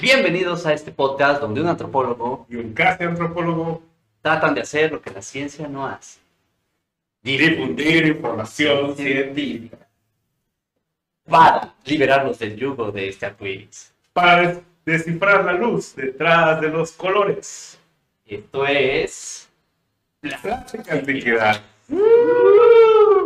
[0.00, 3.82] Bienvenidos a este podcast donde un antropólogo y un casi antropólogo
[4.20, 6.20] tratan de hacer lo que la ciencia no hace.
[7.22, 9.78] difundir información científica
[11.28, 13.92] Para liberarlos del yugo de este arcoíris.
[14.12, 17.78] para des- descifrar la luz detrás de los colores.
[18.26, 19.48] Esto es
[20.20, 21.60] Plástica antiquidad.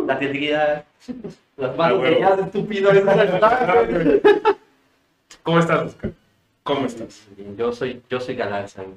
[0.07, 0.85] la antigüedad.
[1.57, 2.19] Las manos Ah, de huevo.
[2.19, 2.91] ya estúpido.
[5.43, 6.11] ¿Cómo estás, Oscar?
[6.63, 7.27] ¿Cómo estás?
[7.57, 8.83] Yo soy, yo soy Galarza.
[8.83, 8.95] güey.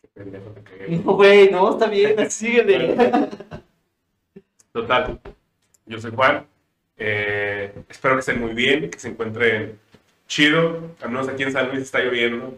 [0.00, 0.88] Qué pendejo te cagué.
[0.98, 2.96] No, güey, no, está bien, síguele.
[4.72, 5.20] Total.
[5.86, 6.46] Yo soy Juan.
[6.96, 9.78] Eh, espero que estén muy bien, que se encuentren
[10.26, 10.94] chido.
[11.02, 12.54] Al menos aquí en San Luis está lloviendo.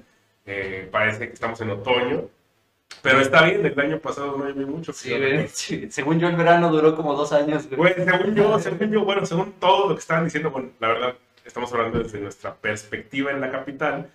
[0.46, 2.28] Eh, parece que estamos en otoño.
[3.02, 4.92] Pero está bien, el año pasado no llovió mucho.
[4.92, 5.12] Sí.
[5.90, 7.68] Según yo, el verano duró como dos años.
[7.68, 11.14] Güey, según yo, según yo, bueno, según todo lo que estaban diciendo, bueno, la verdad,
[11.48, 14.10] estamos hablando desde nuestra perspectiva en la capital,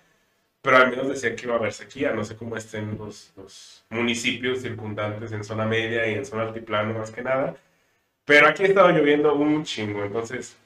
[0.62, 3.84] pero al menos decían que iba a haber sequía, no sé cómo estén los, los
[3.90, 7.56] municipios circundantes en zona media y en zona altiplano más que nada,
[8.24, 10.56] pero aquí ha estado lloviendo un chingo, entonces,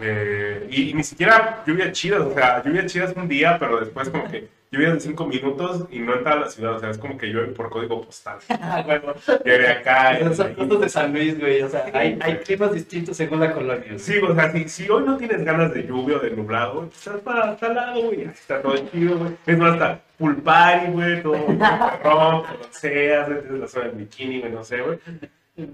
[0.00, 4.08] eh, y, ni siquiera lluvia chida, o sea, lluvia chida es un día, pero después
[4.08, 6.98] como que lluvia de cinco minutos y no en toda la ciudad, o sea, es
[6.98, 8.38] como que llueve por código postal.
[8.48, 9.00] Güey,
[9.44, 10.20] Llueve acá.
[10.20, 11.62] Y- cosas de San Luis, güey.
[11.62, 13.98] O sea, hay, hay climas distintos según la colonia.
[13.98, 17.20] Sí, o sea, si, si hoy no tienes ganas de lluvia o de nublado, estás
[17.20, 19.32] para tal lado, güey, está todo chido, güey.
[19.46, 21.34] Es más, hasta pool party, güey, todo
[22.02, 24.98] perrón, seas, la zona del bikini, güey, no sé, güey.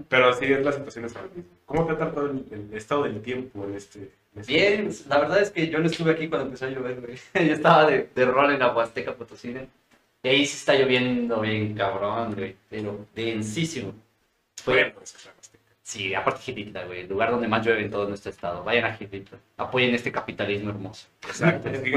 [0.09, 1.45] Pero sí es la situación de San Luis.
[1.65, 4.09] ¿Cómo te ha tratado el, el estado del tiempo en este?
[4.39, 7.01] En Bien, pues, la verdad es que yo no estuve aquí cuando empezó a llover,
[7.01, 7.15] güey.
[7.47, 9.65] Yo estaba de, de rol en la Huasteca Potosina.
[10.23, 12.55] Y ahí sí está lloviendo bien cabrón, güey.
[12.69, 13.93] Pero densísimo.
[14.63, 15.63] Fue, Bueno, es que es la Huasteca.
[15.83, 17.01] sí, aparte Gilitla, güey.
[17.01, 18.63] El lugar donde más llueve en todo nuestro estado.
[18.63, 19.37] Vayan a Gilitla.
[19.57, 21.07] Apoyen este capitalismo hermoso.
[21.25, 21.91] Exacto, sí,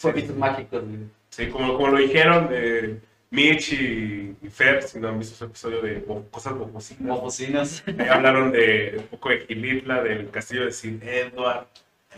[0.00, 0.98] Pueblitos sí, mágicos, güey.
[1.30, 2.98] sí, como, como lo dijeron eh,
[3.30, 7.02] Mitch y, y Fer, si no han visto su episodio de Bo- Cosas Bofosinas.
[7.08, 7.84] Bofocinas.
[7.86, 11.66] Ahí hablaron de un poco de Gilitla, del castillo de Sir Edward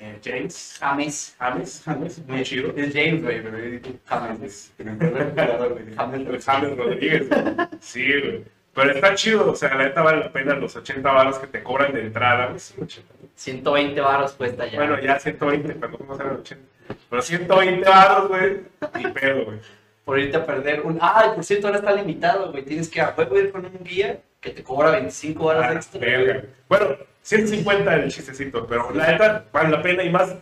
[0.01, 0.77] eh, James.
[0.81, 1.37] James.
[1.39, 2.73] James, James, muy chido.
[2.77, 4.73] Es James, güey, pero yo digo James.
[4.79, 6.45] James.
[6.45, 7.29] James Rodríguez.
[7.29, 7.69] güey.
[7.81, 8.45] Sí, güey.
[8.75, 11.63] Pero está chido, o sea, la neta vale la pena los 80 baros que te
[11.63, 12.59] cobran de entrada, güey.
[12.61, 13.15] sí, 80.
[13.35, 14.79] 120 baros cuesta ya.
[14.79, 16.65] Bueno, ya 120, cuando fuimos a los 80.
[17.11, 18.61] Pero 120 baros, güey,
[18.97, 19.59] ni pedo, güey.
[20.05, 20.99] por irte a perder un...
[21.01, 22.65] Ay, por cierto, ahora está limitado, güey.
[22.65, 26.01] Tienes que a huevo ir con un guía que te cobra 25 horas Ah, extra.
[26.01, 26.45] verga.
[26.69, 26.97] Bueno,
[27.29, 30.35] 150 el chistecito, pero la neta vale la pena y más.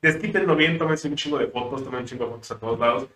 [0.00, 3.08] Desquítenlo bien, tómense un chingo de fotos, tomen un chingo de fotos a todos lados,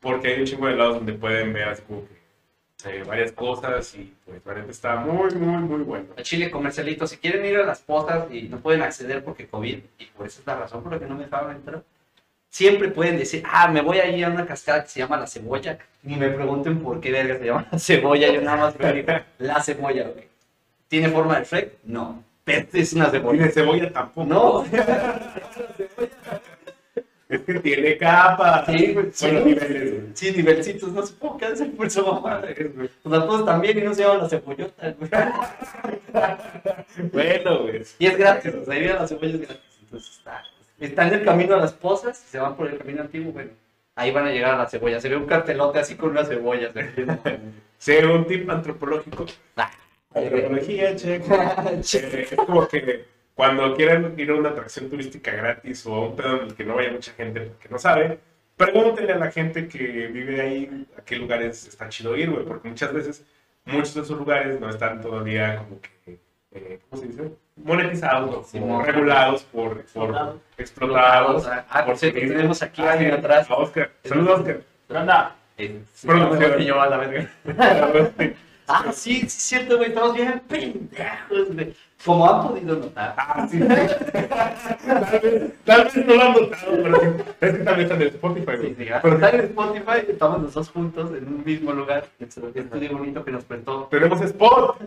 [0.00, 2.18] porque hay un chingo de lados donde pueden ver así como que
[2.88, 6.06] eh, varias cosas y pues neta está muy, muy, muy bueno.
[6.16, 9.80] A Chile comercialito, si quieren ir a las postas y no pueden acceder porque COVID,
[9.98, 11.82] y por esa es la razón por la que no me dejaron entrar,
[12.48, 15.26] siempre pueden decir, ah, me voy a ir a una cascada que se llama La
[15.26, 15.78] Cebolla.
[16.02, 19.12] Ni me pregunten por qué verga se llama La Cebolla, yo nada más me digo,
[19.36, 20.28] La Cebolla, güey.
[20.88, 21.78] ¿Tiene forma de Shrek?
[21.84, 22.24] No.
[22.48, 23.44] Es una Y cebolla.
[23.44, 24.26] de cebolla tampoco.
[24.26, 24.64] No.
[27.28, 28.64] Es que tiene capas.
[28.66, 29.26] Sí, güey, sí.
[29.26, 30.10] Bueno, niveles, güey.
[30.14, 32.38] Sí, nivelcitos, no supongo que hacer por su mamá.
[32.40, 32.54] güey.
[32.70, 35.10] Pues las cosas también y no se llaman la cebollota, güey.
[37.12, 37.82] Bueno, güey.
[37.98, 39.78] Y es gratis, o sea, ir a las cebollas gratis.
[39.82, 40.42] Entonces está.
[40.80, 43.50] Está en el camino a las pozas, se van por el camino antiguo, bueno.
[43.94, 44.98] Ahí van a llegar a la cebolla.
[45.00, 46.72] Se ve un cartelote así con unas cebollas.
[46.72, 46.86] güey.
[47.76, 49.26] Sí, un tip antropológico.
[50.14, 51.22] Antropología, check.
[51.30, 53.04] Eh, es como que
[53.34, 56.64] cuando quieran ir a una atracción turística gratis o a un pedo en el que
[56.64, 58.18] no vaya mucha gente que no sabe,
[58.56, 62.68] pregúntenle a la gente que vive ahí a qué lugares está chido ir, güey, porque
[62.68, 63.24] muchas veces
[63.64, 66.18] muchos de esos lugares no están todavía como que,
[66.52, 67.30] eh, ¿cómo se dice?
[67.56, 68.84] Monetizados o Sí, como no.
[68.84, 70.40] regulados por, por Explotados.
[70.56, 71.46] explotados.
[71.68, 72.36] Ah, por cierto, turismo.
[72.36, 73.50] tenemos aquí Ah, alguien atrás.
[73.50, 73.90] a Oscar.
[74.04, 74.60] Saludos, Oscar.
[74.88, 75.36] Anda.
[75.58, 76.56] Eh, Producción.
[76.56, 77.30] que yo a la verga.
[78.68, 79.88] Ah, sí, sí, es cierto, güey.
[79.88, 81.74] Estamos bien pendejos, güey.
[82.04, 83.14] Como han podido notar.
[83.16, 83.58] Ah, sí.
[83.60, 87.06] tal, vez, tal vez no lo han notado, pero sí.
[87.40, 88.52] es que también están en Spotify.
[88.60, 88.86] Sí, güey.
[88.88, 92.06] sí, pero está en Spotify, estamos los dos juntos en un mismo lugar.
[92.18, 94.80] Nuestro estudio bonito que nos prestó, Tenemos Spot.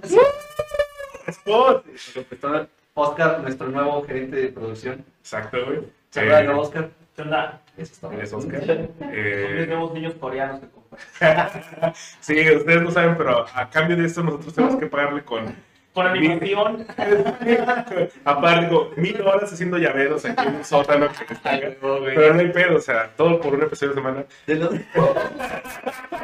[1.28, 1.86] Spot.
[1.86, 5.04] nos prestó Oscar, nuestro nuevo gerente de producción.
[5.22, 5.82] Exacto, güey.
[6.12, 6.90] Saluda, Eh, ¿no, Oscar?
[7.16, 7.62] ¿Qué onda?
[7.78, 8.62] Eso está Eres Oscar.
[9.02, 10.81] Eh, vemos niños coreanos que.
[12.20, 15.56] sí, ustedes no saben, pero a cambio de esto nosotros tenemos que pagarle con...
[15.94, 16.88] Con animación.
[18.24, 21.36] Aparte, digo, mil horas haciendo llaveros aquí en un sótano que
[21.82, 22.16] güey.
[22.16, 24.24] Pero no hay pedo, o sea, todo por un episodio de semana.
[24.48, 24.72] De los,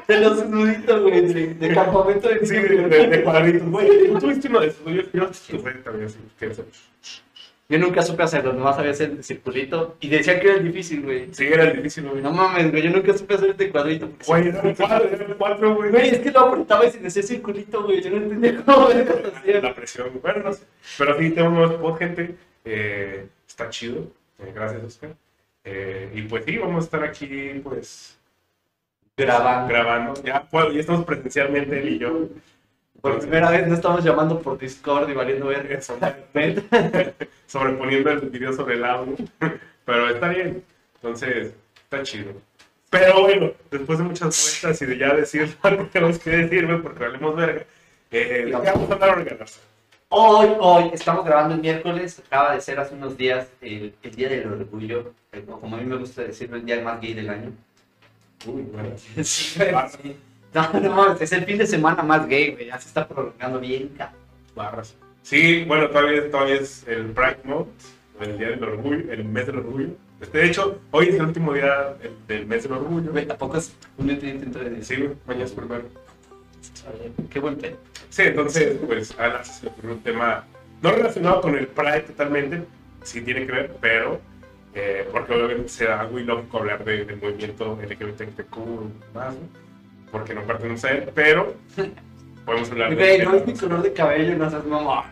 [0.07, 3.67] de los nuditos, güey, de, de campamento de Sí, de, de- de cuadritos.
[3.69, 5.05] Güey, tú tuviste uno de esos, güey.
[5.11, 6.17] Yo tuve también así.
[6.39, 6.51] que.
[7.69, 9.97] Yo nunca supe hacerlo, nomás sabía hacer el circulito.
[9.99, 11.33] Y decían que era difícil, güey.
[11.33, 12.21] Sí, era difícil, güey.
[12.21, 14.09] No mames, güey, yo nunca supe hacer este cuadrito.
[14.25, 15.91] Güey, eran cuatro, eran cuatro, güey.
[15.91, 18.01] Güey, es que lo apretaba y se decía circulito, güey.
[18.01, 19.61] Yo no entendía cómo era.
[19.61, 20.63] La presión, bueno, no sé.
[20.97, 22.35] Pero sí, tengo un nuevo spot, gente.
[22.63, 24.11] Eh, está chido.
[24.39, 25.15] Eh, gracias, Oscar.
[25.65, 28.17] Eh, y pues sí, vamos a estar aquí, pues,
[29.17, 29.67] Grabando.
[29.67, 30.23] grabando.
[30.23, 32.29] Ya, bueno, ya estamos presencialmente él y yo.
[33.01, 35.79] Por primera vez no estamos llamando por Discord y valiendo verga.
[37.47, 39.15] Sobreponiendo el video sobre el audio.
[39.85, 40.63] Pero está bien.
[40.95, 41.53] Entonces,
[41.83, 42.33] está chido.
[42.89, 46.77] Pero bueno, después de muchas vueltas y de ya decir lo que tenemos que decirme,
[46.77, 47.65] porque valemos verga,
[48.11, 49.59] eh, ¿de qué vamos a ahora, Garza?
[50.09, 54.29] Hoy, hoy, estamos grabando el miércoles, acaba de ser hace unos días el, el Día
[54.29, 55.13] del Orgullo,
[55.59, 57.51] como a mí me gusta decirlo, el día más gay del año.
[58.45, 58.91] Uy, bueno.
[59.23, 59.59] Sí.
[60.53, 63.89] No, no, es el fin de semana más gay, güey, ya se está prolongando bien,
[63.97, 64.19] cabrón.
[64.55, 64.95] Barras.
[65.21, 67.67] Sí, bueno, todavía, todavía es el Pride Month,
[68.21, 69.89] el Día del Orgullo, el mes del orgullo.
[70.21, 71.95] Este, de hecho, hoy es el último día
[72.27, 73.11] del, mes del orgullo.
[73.11, 75.83] Güey, tampoco es un intento de Sí, decir, güey, mañana es primero.
[77.29, 77.77] qué buen pedo.
[78.09, 80.45] Sí, entonces, pues, a se un tema
[80.81, 82.63] no relacionado con el Pride totalmente,
[83.03, 84.19] sí tiene que ver, pero,
[84.73, 88.57] eh, porque obviamente será muy lógico hablar de- del movimiento LGBTQ
[89.13, 89.66] más, ¿no?
[90.11, 91.55] Porque no pertenece a él, pero
[92.45, 95.11] podemos hablar Güey, de no es mi color de cabello, no seas mamá.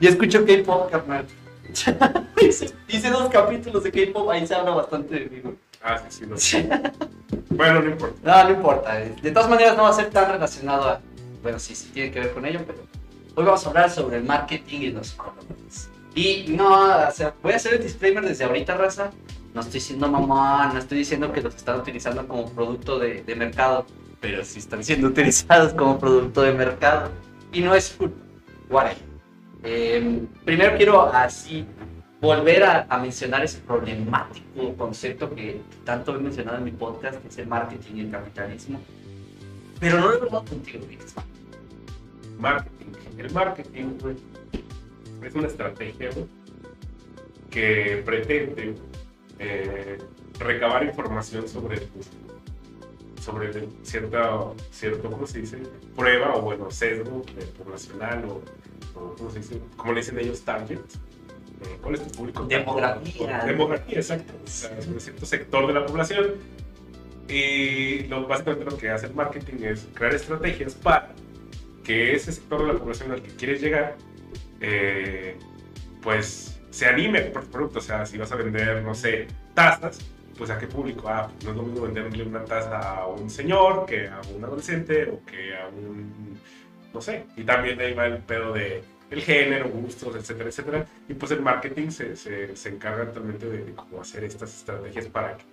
[0.00, 1.26] y escucho K-pop, carnal.
[2.88, 5.54] hice, dos capítulos de K-pop, ahí se habla bastante de mí, güey.
[5.82, 6.80] Ah, sí, sí, no.
[7.50, 8.16] Bueno, no importa.
[8.22, 8.94] No, no importa.
[8.94, 11.00] De todas maneras no va a ser tan relacionado a...
[11.42, 12.78] Bueno, sí, sí tiene que ver con ello, pero
[13.34, 15.90] hoy vamos a hablar sobre el marketing y los colores.
[16.14, 19.10] Y no, o sea, voy a hacer el disclaimer desde ahorita, raza.
[19.54, 23.86] No estoy siendo mamón, no estoy diciendo que los están utilizando como producto de, mercado,
[24.20, 27.10] pero sí están siendo utilizados como producto de mercado.
[27.52, 28.16] Y no es culpa.
[28.70, 28.96] Whatever.
[29.64, 31.66] Eh, primero quiero así
[32.22, 37.38] volver a, mencionar ese problemático concepto que tanto he mencionado en mi podcast, que es
[37.38, 38.80] el marketing y el capitalismo.
[39.80, 40.84] Pero no lo he hablado contigo.
[42.38, 42.86] Marketing.
[43.18, 44.16] El marketing, güey,
[45.22, 46.10] es una estrategia,
[47.50, 48.76] que pretende
[49.38, 49.98] eh,
[50.38, 51.80] recabar información sobre
[53.22, 53.52] sobre
[53.84, 54.40] cierta,
[54.72, 55.58] cierto, ¿cómo se dice?
[55.94, 58.42] Prueba o, bueno, sesgo eh, poblacional o,
[58.98, 59.60] o, ¿cómo se dice?
[59.76, 60.42] ¿Cómo le dicen ellos?
[60.42, 60.78] Target.
[60.78, 62.44] Eh, ¿Cuál es tu público?
[62.44, 63.44] Demografía.
[63.44, 64.32] Demografía, exacto.
[64.44, 66.32] O sea, sobre cierto sector de la población.
[67.28, 71.14] Y lo, básicamente lo que hace el marketing es crear estrategias para
[71.84, 73.96] que ese sector de la población al que quieres llegar,
[74.60, 75.36] eh,
[76.02, 77.78] pues se anime por tu producto.
[77.80, 80.00] O sea, si vas a vender, no sé, tazas,
[80.38, 81.08] pues a qué público.
[81.08, 84.44] Ah, pues no es lo mismo venderle una taza a un señor que a un
[84.44, 86.40] adolescente o que a un,
[86.94, 87.26] no sé.
[87.36, 90.86] Y también ahí va el pedo de el género, gustos, etcétera, etcétera.
[91.08, 95.06] Y pues el marketing se, se, se encarga totalmente de, de cómo hacer estas estrategias
[95.08, 95.44] para que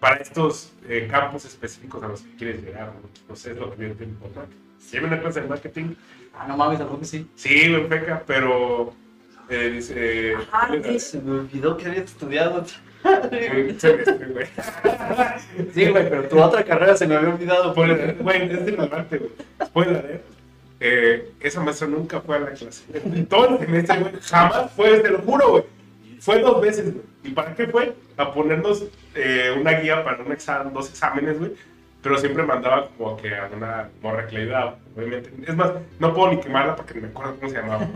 [0.00, 2.88] para estos eh, campos específicos a los que quieres llegar.
[2.94, 4.46] No, no sé, es lo que yo te importa.
[4.78, 5.94] Si hay una clase de marketing,
[6.32, 7.28] Ah, no mames, algo que sí.
[7.34, 8.94] sí, me feca, pero
[9.50, 10.34] eh, dice...
[10.52, 12.64] Ah, se me olvidó que había estudiado.
[15.74, 17.72] Sí, güey, pero tu otra carrera se me había olvidado.
[17.72, 19.30] Spoiler, Güey, es relevante, güey.
[19.64, 20.20] Spoiler, ¿eh?
[20.80, 22.84] Eh, esa maestra nunca fue a la clase.
[23.28, 25.64] Todo el semestre, güey, jamás fue, te lo juro, güey.
[26.20, 27.04] Fue dos veces, güey.
[27.24, 27.94] ¿Y para qué fue?
[28.16, 28.84] A ponernos
[29.14, 31.52] eh, una guía para un examen, dos exámenes, güey.
[32.02, 35.30] Pero siempre mandaba como que a una morra que le ayudaba, obviamente.
[35.46, 37.88] Es más, no puedo ni quemarla porque ni me acuerdo cómo se llamaba.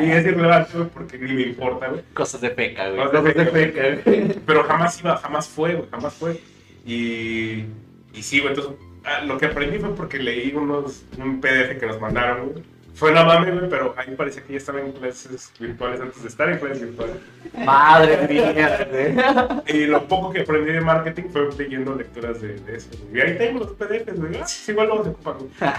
[0.00, 2.02] Y es irrelevante, porque ni me importa, güey.
[2.14, 3.06] Cosas de feca, güey.
[3.06, 4.40] Cosas de feca, güey.
[4.46, 6.40] Pero jamás iba, jamás fue, güey, jamás fue.
[6.86, 7.66] Y,
[8.14, 8.72] y sí, güey, entonces
[9.04, 12.64] ah, lo que aprendí fue porque leí unos, un PDF que nos mandaron, güey.
[12.94, 16.28] Fue una mame, güey, pero ahí parecía que ya estaba en clases virtuales antes de
[16.28, 17.16] estar en clases virtuales.
[17.64, 19.78] Madre mía, güey.
[19.78, 22.90] Y lo poco que aprendí de marketing fue leyendo lecturas de, de eso.
[23.08, 23.18] güey.
[23.18, 24.36] Y ahí tengo los PDFs, güey.
[24.40, 25.50] Ah, sí, igual los ocupan, güey.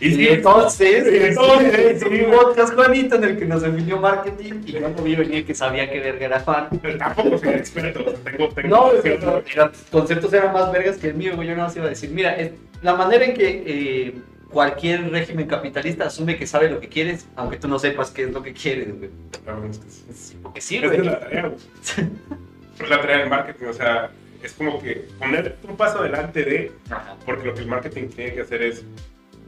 [0.00, 4.60] Y, sí, entonces, y entonces, sí, un podcast Juanito en el que nos definió marketing
[4.64, 6.68] y yo no vi venir que sabía que verga era fan.
[6.80, 10.98] Pero tampoco soy experto, o sea, tengo, tengo No, pero los conceptos eran más vergas
[10.98, 11.48] que el mío, güey.
[11.48, 12.36] Yo no iba a decir, mira,
[12.82, 14.14] la manera en que eh,
[14.50, 18.32] cualquier régimen capitalista asume que sabe lo que quieres, aunque tú no sepas qué es
[18.32, 19.10] lo que quieres, güey.
[19.44, 20.38] Claro, es que sí.
[20.42, 21.04] Porque Esa es sirve.
[21.04, 21.58] la tarea, güey.
[22.80, 26.70] Es la tarea del marketing, o sea, es como que poner un paso adelante de,
[26.88, 27.16] Ajá.
[27.26, 28.84] porque lo que el marketing tiene que hacer es,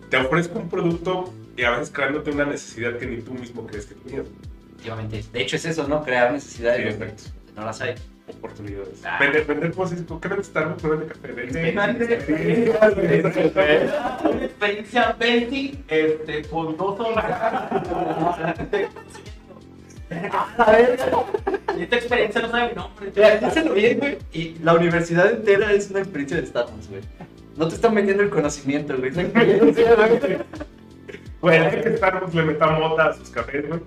[0.09, 3.87] te ofrezco un producto y a veces creándote una necesidad que ni tú mismo crees
[3.87, 4.27] que tenías.
[4.73, 5.25] Efectivamente.
[5.33, 6.03] De hecho, es eso, ¿no?
[6.03, 7.95] Crear necesidades Sí, no las hay.
[8.39, 9.03] Oportunidades.
[9.05, 9.19] Ah.
[9.21, 10.83] Vender, vender cosas, ¿qué vendes Starbucks?
[10.83, 11.69] No vende café, vende...
[14.45, 17.71] Experiencia 20 este, con dos horas.
[20.59, 20.99] A ver,
[21.79, 23.11] Y esta experiencia no sabe mi nombre.
[23.11, 24.19] piénsalo bien, güey.
[24.33, 27.03] Y la universidad entera es una experiencia de Starbucks, güey.
[27.57, 29.11] No te están vendiendo el conocimiento, güey.
[29.11, 30.39] Es una experiencia, güey.
[31.41, 33.81] Bueno, que Starbucks le meta mota a sus cafés, güey.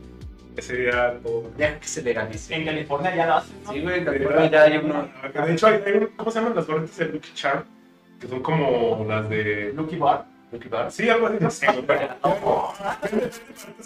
[0.56, 1.52] Ese día todo.
[1.58, 2.54] Deja que se legalice.
[2.56, 3.72] En California ya lo hacen, ¿no?
[3.74, 5.08] Sí, güey, en California ya hay uno.
[5.46, 7.64] De hecho, hay, hay un- ¿cómo se llaman las gorritas de Lucky Charm?
[8.20, 9.74] Que son como las de.
[9.76, 10.26] Lucky Bar.
[10.52, 10.92] Lucky Bar.
[10.92, 11.82] Sí, algo así, no sé, güey.
[11.88, 12.10] pero-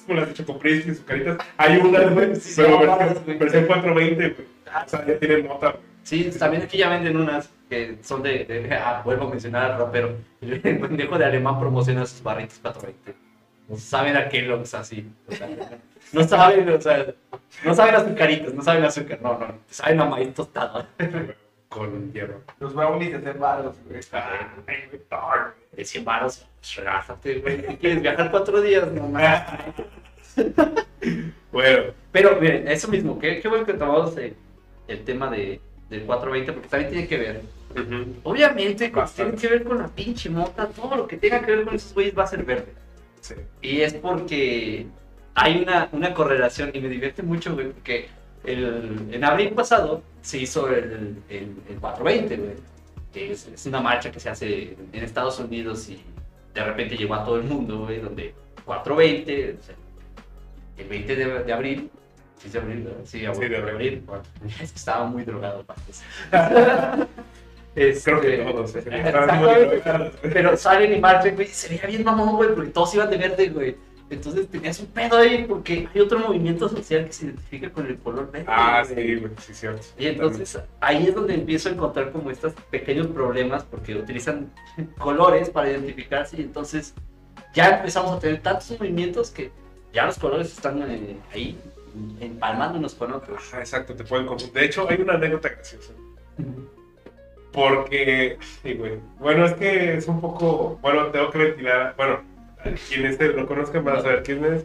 [0.06, 1.38] como las de Chocopris y sus caritas.
[1.58, 4.48] Hay unas, güey, Sí, pero versión, versión 420, güey.
[4.86, 5.84] O sea, ya tienen mota, güey.
[6.04, 8.46] Sí, también aquí ya venden unas que son de.
[8.46, 10.16] de- ah, vuelvo a mencionar al rapero.
[10.42, 13.27] El pendejo de alemán promociona sus barritas 420.
[13.68, 15.10] No saben a Kellogg's así.
[15.28, 15.50] o sea,
[16.14, 17.14] no saben, o sea,
[17.66, 19.48] no saben azucaritas, no saben azúcar, no, no.
[19.70, 20.86] Saben a maíz tostado.
[21.70, 22.42] Con hierro.
[22.60, 24.00] Los brownies de ser varos, güey.
[25.74, 27.62] De 100 baros, pues relájate, güey.
[27.62, 28.92] ¿Qué ¿Quieres viajar cuatro días?
[28.92, 29.12] No.
[31.52, 34.36] Bueno, Pero, miren, eso mismo, qué, qué bueno que tomamos eh,
[34.88, 35.60] el tema de,
[35.90, 37.42] del 420, porque también tiene que ver.
[38.24, 41.76] Obviamente, tiene que ver con la pinche mota, todo lo que tenga que ver con
[41.76, 42.74] esos güeyes va a ser verde.
[43.22, 43.36] Sí.
[43.62, 44.88] Y es porque
[45.36, 48.08] hay una, una correlación y me divierte mucho, güey, porque
[48.44, 52.56] el, en abril pasado se hizo el, el, el 420, güey.
[53.14, 56.02] Que es, es una marcha que se hace en Estados Unidos y
[56.54, 58.34] de repente llegó a todo el mundo, güey, donde
[58.66, 59.76] 420, o sea,
[60.78, 61.90] el 20 de, de abril,
[62.38, 62.84] ¿sí de abril?
[62.84, 63.00] ¿verdad?
[63.04, 64.04] Sí, Sí, de abril.
[64.62, 65.80] Es que estaba muy drogado para.
[67.78, 68.74] Este, Creo que todos.
[70.22, 73.50] Pero salen y marchan, güey, se veía bien mamón, güey, porque todos iban de verde,
[73.50, 73.76] güey.
[74.10, 77.98] Entonces tenías un pedo ahí porque hay otro movimiento social que se identifica con el
[78.00, 78.46] color verde.
[78.48, 79.86] Ah, sí, güey, sí, cierto.
[80.00, 84.52] Y entonces ahí es donde empiezo a encontrar como estos pequeños problemas porque utilizan
[84.98, 86.96] colores para identificarse y entonces
[87.54, 89.52] ya empezamos a tener tantos movimientos que
[89.94, 91.60] ya los colores están eh, ahí
[92.20, 93.40] empalmando unos con otros.
[93.50, 94.54] Ajá, exacto, te pueden confundir.
[94.54, 95.92] De hecho, hay una anécdota graciosa.
[97.58, 99.00] Porque, sí, güey.
[99.18, 100.78] Bueno, es que es un poco.
[100.80, 101.96] Bueno, tengo que ventilar.
[101.98, 102.22] Bueno,
[102.88, 104.64] quienes lo conozcan van a saber quién es.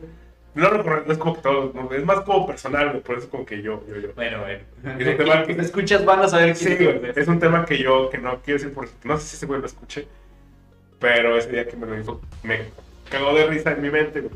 [0.54, 1.75] No lo conozco, no es como que todos.
[1.75, 4.12] no, es más como personal, güey, por eso como que yo, yo, yo.
[4.14, 4.61] Bueno, bueno.
[5.00, 7.78] Es un tema que- escuchas van a saber Sí, quién güey, es un tema que
[7.78, 8.87] yo, que no quiero decir por.
[9.04, 10.06] No sé si ese güey lo escuché.
[10.99, 12.58] Pero ese día que me lo dijo, me
[13.11, 14.34] cagó de risa en mi mente, güey.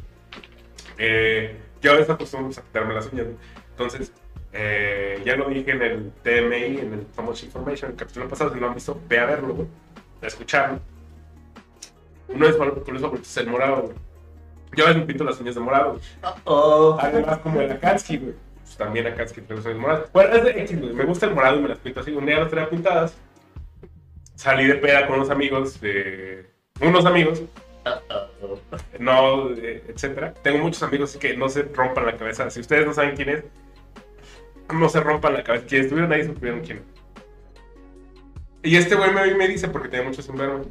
[0.96, 3.36] Eh, yo a veces acostumbro a quitarme las uñas, güey.
[3.72, 4.10] Entonces,
[4.58, 8.60] eh, ya lo dije en el TMI, en el Much Information, el capítulo pasado, si
[8.60, 9.68] no han visto, ve a verlo, güey.
[10.22, 10.80] A escucharlo.
[12.28, 13.96] Uno de mis colores favoritos es el morado, güey.
[14.74, 16.02] Yo a veces me pinto las uñas de morado, güey.
[16.44, 16.96] Oh.
[17.00, 18.34] Además, como el Akatsuki, güey.
[18.62, 20.12] Pues también Akatsuki tiene las uñas moradas.
[20.12, 20.92] Bueno, es de X, güey.
[20.94, 22.12] Me gusta el morado y me las pinto así.
[22.12, 23.14] Un día las tenía pintadas.
[24.34, 26.46] Salí de peda con unos amigos de...
[26.80, 27.42] Unos amigos,
[28.98, 30.34] no, eh, etcétera.
[30.42, 32.50] Tengo muchos amigos así que no se rompan la cabeza.
[32.50, 33.44] Si ustedes no saben quién es,
[34.72, 35.66] no se rompan la cabeza.
[35.66, 36.84] Quienes estuvieron ahí supieron quién es.
[38.62, 40.62] Y este güey me, me dice, porque tenía mucho sombrero,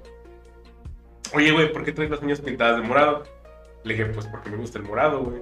[1.34, 3.24] Oye, güey, ¿por qué traes las uñas pintadas de morado?
[3.84, 5.42] Le dije, pues porque me gusta el morado, güey.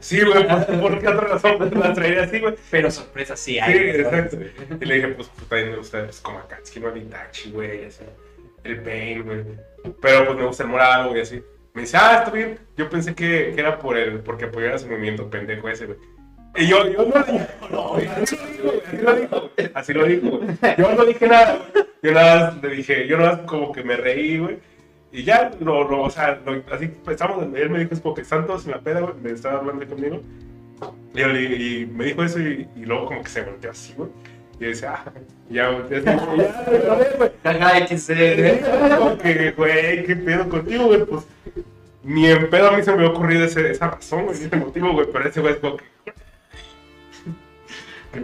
[0.00, 2.54] Sí, güey, pues, ¿por qué otra razón las traería así, güey?
[2.70, 3.76] Pero sorpresa, sí Sí, hay.
[3.90, 4.38] exacto.
[4.80, 7.84] Y le dije, pues, pues también me gusta, pues, como Akatsuki, no el Itachi, güey,
[7.86, 8.04] así.
[8.64, 9.44] El Pain, güey.
[10.00, 11.42] Pero, pues, me gusta el morado, güey, así.
[11.74, 12.58] Me dice, ah, está bien.
[12.76, 15.98] Yo pensé que, que era por el, porque apoyara su movimiento pendejo ese, güey.
[16.58, 18.36] Y yo, yo no dije, no, así
[19.02, 20.40] lo dijo, así lo dijo.
[20.76, 21.58] Yo no dije nada.
[22.02, 24.58] Yo nada más le dije, yo nada más como que me reí, güey.
[25.12, 28.46] Y ya, lo, lo, o sea, lo- así pensamos, él me dijo, es porque están
[28.46, 30.20] todos en la peda, güey, me estaba hablando conmigo.
[31.14, 34.10] Y, me dijo eso y, y luego como que se volteó así, güey.
[34.60, 35.12] Y yo decía, ah,
[35.50, 36.16] ya, ya, ya,
[37.16, 37.30] güey.
[37.42, 38.96] Caga XD.
[38.98, 41.04] Como que, güey, ¿qué pedo contigo, güey?
[41.04, 41.24] Pues
[42.04, 44.92] ni en pedo a mí se me había ocurrido ese- esa razón, güey, ese motivo,
[44.92, 45.06] güey.
[45.12, 45.84] Pero ese güey es como que,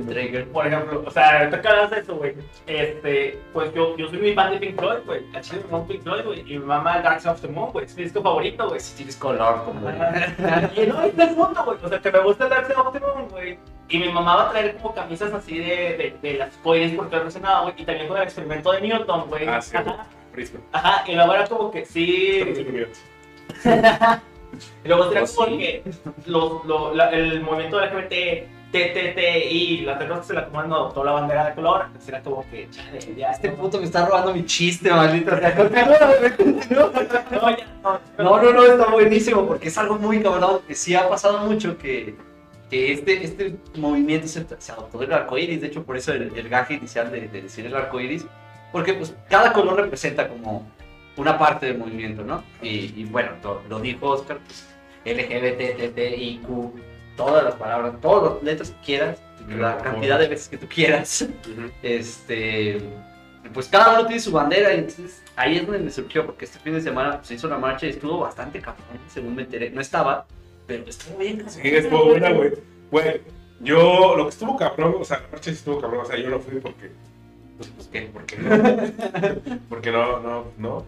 [0.02, 0.48] Trigger.
[0.48, 2.34] Por ejemplo, o sea, ahorita que hablas de eso, güey,
[2.66, 6.02] este, pues yo, yo soy muy fan de Pink Floyd, güey, la chile me Pink
[6.02, 8.68] Floyd, güey, y mi mamá Dark Side of the Moon, güey, es mi disco favorito,
[8.68, 8.80] güey.
[8.80, 9.88] Si tienes color como.
[9.90, 12.92] Y no, es del mundo, güey, o sea, que me gusta el Dark Side of
[12.92, 13.58] the Moon, güey.
[13.88, 17.16] Y mi mamá va a traer como camisas así de, de, de las spoilers porque
[17.16, 19.46] mencionaba, güey, y también con el experimento de Newton, güey.
[19.46, 19.76] Ah, sí.
[19.76, 20.06] Ajá.
[20.32, 20.60] Prisma.
[20.72, 22.42] Ajá, y luego era como que sí.
[24.84, 25.82] Y luego era Pues como que
[26.26, 31.12] los- lo- la- el movimiento de LGBT, TTTI, personas que se la toman adoptó la
[31.12, 33.30] bandera de color, entonces era como que, chale, ya.
[33.30, 34.90] Este puto me está robando mi chiste,
[35.38, 35.96] sea, continúa,
[36.36, 36.90] continúa.
[37.30, 38.00] No, ya, no.
[38.18, 40.60] No, no, no, está buenísimo porque es algo muy cabrón.
[40.66, 42.16] Que sí ha pasado mucho que,
[42.68, 45.60] que este, este movimiento se, se adoptó del arco iris.
[45.60, 48.26] De hecho, por eso el, el gaje inicial de, de decir el arco iris.
[48.72, 50.68] Porque pues cada color representa como
[51.16, 52.42] una parte del movimiento, ¿no?
[52.60, 54.68] Y, y bueno, lo, lo dijo Oscar, pues
[55.04, 60.48] LGBTTIQ todas las palabras, todas las letras que quieras, Pero, la por cantidad de veces
[60.48, 61.26] que tú quieras.
[61.82, 62.80] Este,
[63.52, 66.58] pues cada uno tiene su bandera y entonces ahí es donde me surgió, porque este
[66.58, 69.70] fin de semana se hizo la marcha y estuvo bastante cabrón, según me enteré.
[69.70, 70.26] No estaba,
[70.66, 71.54] pero estuvo bien cabrón.
[71.54, 72.52] Sí, estuvo buena, güey.
[72.90, 73.20] Güey,
[73.60, 76.30] yo, lo que estuvo cabrón, o sea, la noche sí estuvo cabrón, o sea, yo
[76.30, 76.90] no fui porque,
[77.56, 80.86] pues, pues qué, porque no, porque no, no, no,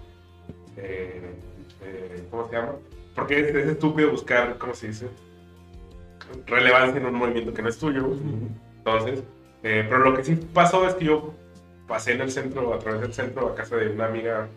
[0.77, 1.35] eh,
[1.83, 2.73] eh, ¿cómo se llama?
[3.15, 5.09] Porque es, es estúpido buscar, ¿cómo se dice?
[6.47, 8.09] Relevancia en un movimiento que no es tuyo.
[8.79, 9.23] Entonces,
[9.63, 11.35] eh, pero lo que sí pasó es que yo
[11.87, 14.49] pasé en el centro, a través del centro, a casa de una amiga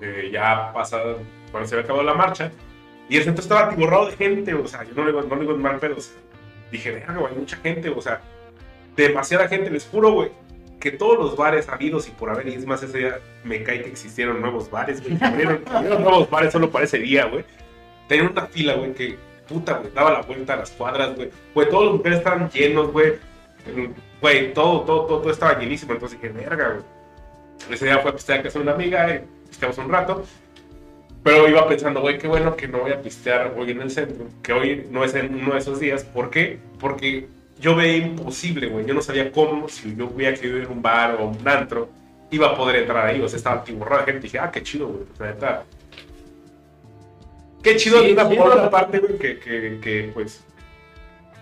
[0.00, 1.16] eh, ya pasada,
[1.50, 2.50] cuando se había acabado la marcha,
[3.08, 5.42] y el centro estaba atiborrado de gente, o sea, yo no le digo, no le
[5.42, 6.16] digo mal pedo, o sea,
[6.70, 8.20] dije, verga, güey, hay mucha gente, o sea,
[8.96, 10.30] demasiada gente, les juro, güey,
[10.80, 13.82] que todos los bares habidos y por haber, y es más, ese día me cae
[13.82, 15.64] que existieron nuevos bares, güey, que abrieron,
[16.02, 17.44] nuevos bares solo para ese día, güey,
[18.08, 19.16] tenían una fila, güey, que,
[19.48, 22.92] puta, güey, daba la vuelta a las cuadras, güey, güey, todos los lugares estaban llenos,
[22.92, 23.14] güey,
[24.20, 28.14] güey, todo, todo, todo, todo estaba llenísimo, entonces dije, verga, güey, ese día fue a
[28.14, 30.24] pistear a casa de una amiga, y pisteamos un rato,
[31.24, 34.26] pero iba pensando, güey, qué bueno que no voy a pistear hoy en el centro,
[34.42, 36.04] que hoy no es en uno de esos días.
[36.04, 36.58] ¿Por qué?
[36.78, 37.26] Porque
[37.58, 38.84] yo veía imposible, güey.
[38.84, 41.88] Yo no sabía cómo, si yo hubiera querido ir a un bar o un antro,
[42.30, 43.22] iba a poder entrar ahí.
[43.22, 44.24] O sea, estaba atiborrado de gente.
[44.24, 45.04] dije, ah, qué chido, güey.
[45.14, 45.62] O sea.
[47.64, 50.44] Qué chido Sí, de una por otra parte, güey, que, que, que, pues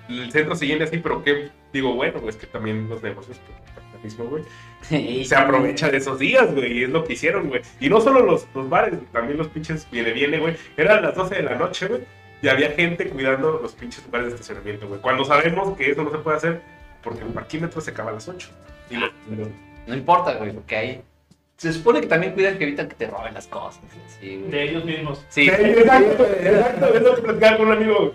[0.09, 3.75] el centro se llene así, pero que digo, bueno, es que también los negocios, pues,
[3.75, 4.45] capitalismo, güey,
[4.91, 7.63] Y se aprovecha de esos días, güey, y es lo que hicieron, güey.
[7.81, 10.57] Y no solo los, los bares, también los pinches viene, viene, güey.
[10.77, 12.03] Eran las 12 de la noche, güey,
[12.43, 15.01] y había gente cuidando los pinches lugares de estacionamiento, güey.
[15.01, 16.61] Cuando sabemos que eso no se puede hacer,
[17.03, 18.49] porque el parquímetro se acaba a las 8.
[18.91, 19.49] Y lo- lo-
[19.87, 21.03] No importa, güey, porque ahí
[21.63, 23.81] se supone que también cuidan que evitan que te roben las cosas.
[24.21, 24.43] Güey.
[24.51, 25.25] De ellos mismos.
[25.29, 25.45] Sí.
[25.45, 28.13] Sí, exacto, exacto, es lo que platicaba con un amigo, güey.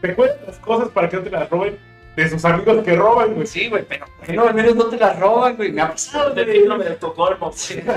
[0.00, 1.78] Te cuentan las cosas para que no te las roben
[2.16, 3.46] de sus amigos que roban, güey.
[3.46, 5.70] Sí, güey, pero no, al menos no te las roban, güey.
[5.70, 6.56] Me ha pasado, De güey.
[6.56, 7.52] síndrome de Estocolmo.
[7.52, 7.80] Sí.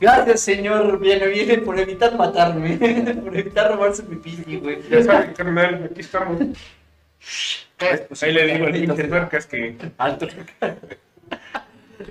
[0.00, 2.76] Gracias, señor Viene, viene por evitar matarme,
[3.24, 4.82] por evitar robarse mi pili, güey.
[4.88, 6.38] Ya saben, carnal, aquí estamos.
[7.76, 10.28] Pues, Ahí le digo al pinche tuercas que Alto.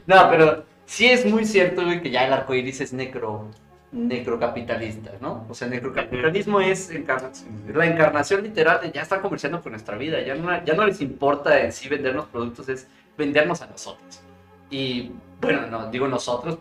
[0.06, 3.50] No, pero sí es muy cierto, güey, que ya el arco iris es necro,
[4.20, 5.46] necrocapitalista, ¿no?
[5.50, 6.92] O sea, necrocapitalismo es,
[7.74, 11.02] la encarnación literal de ya están comerciando con nuestra vida, ya no, ya no les
[11.02, 14.22] importa en sí vendernos productos, es vendernos a nosotros.
[14.70, 16.58] Y bueno, no digo nosotros,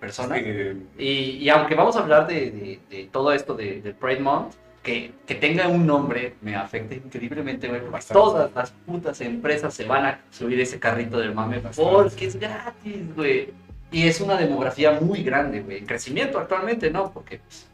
[0.00, 0.38] personas.
[0.42, 4.54] que- Y, y aunque vamos a hablar de, de- de todo esto de, Pride Month,
[4.82, 8.20] que, que tenga un nombre me afecta increíblemente, güey, porque Bastante.
[8.20, 11.92] todas las putas empresas se van a subir ese carrito del mame Bastante.
[11.92, 13.50] porque es gratis, güey.
[13.90, 15.78] Y es una demografía muy grande, güey.
[15.78, 17.12] En crecimiento actualmente, ¿no?
[17.12, 17.68] Porque pues,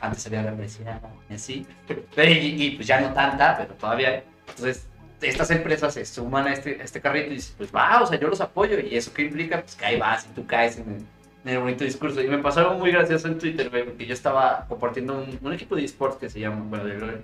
[0.00, 0.88] antes había represión
[1.30, 1.66] y así.
[1.86, 4.24] Pero, y, y, pues ya no tanta, pero todavía.
[4.48, 4.86] Entonces,
[5.20, 8.18] estas empresas se suman a este, a este carrito y dicen, pues va, o sea,
[8.18, 8.78] yo los apoyo.
[8.80, 9.60] ¿Y eso qué implica?
[9.60, 11.06] Pues que ahí vas y tú caes en
[11.44, 12.20] el, en el bonito discurso.
[12.20, 15.52] Y me pasó algo muy gracioso en Twitter, güey, porque yo estaba compartiendo un, un
[15.52, 17.22] equipo de esports que se llama, bueno, de LoL,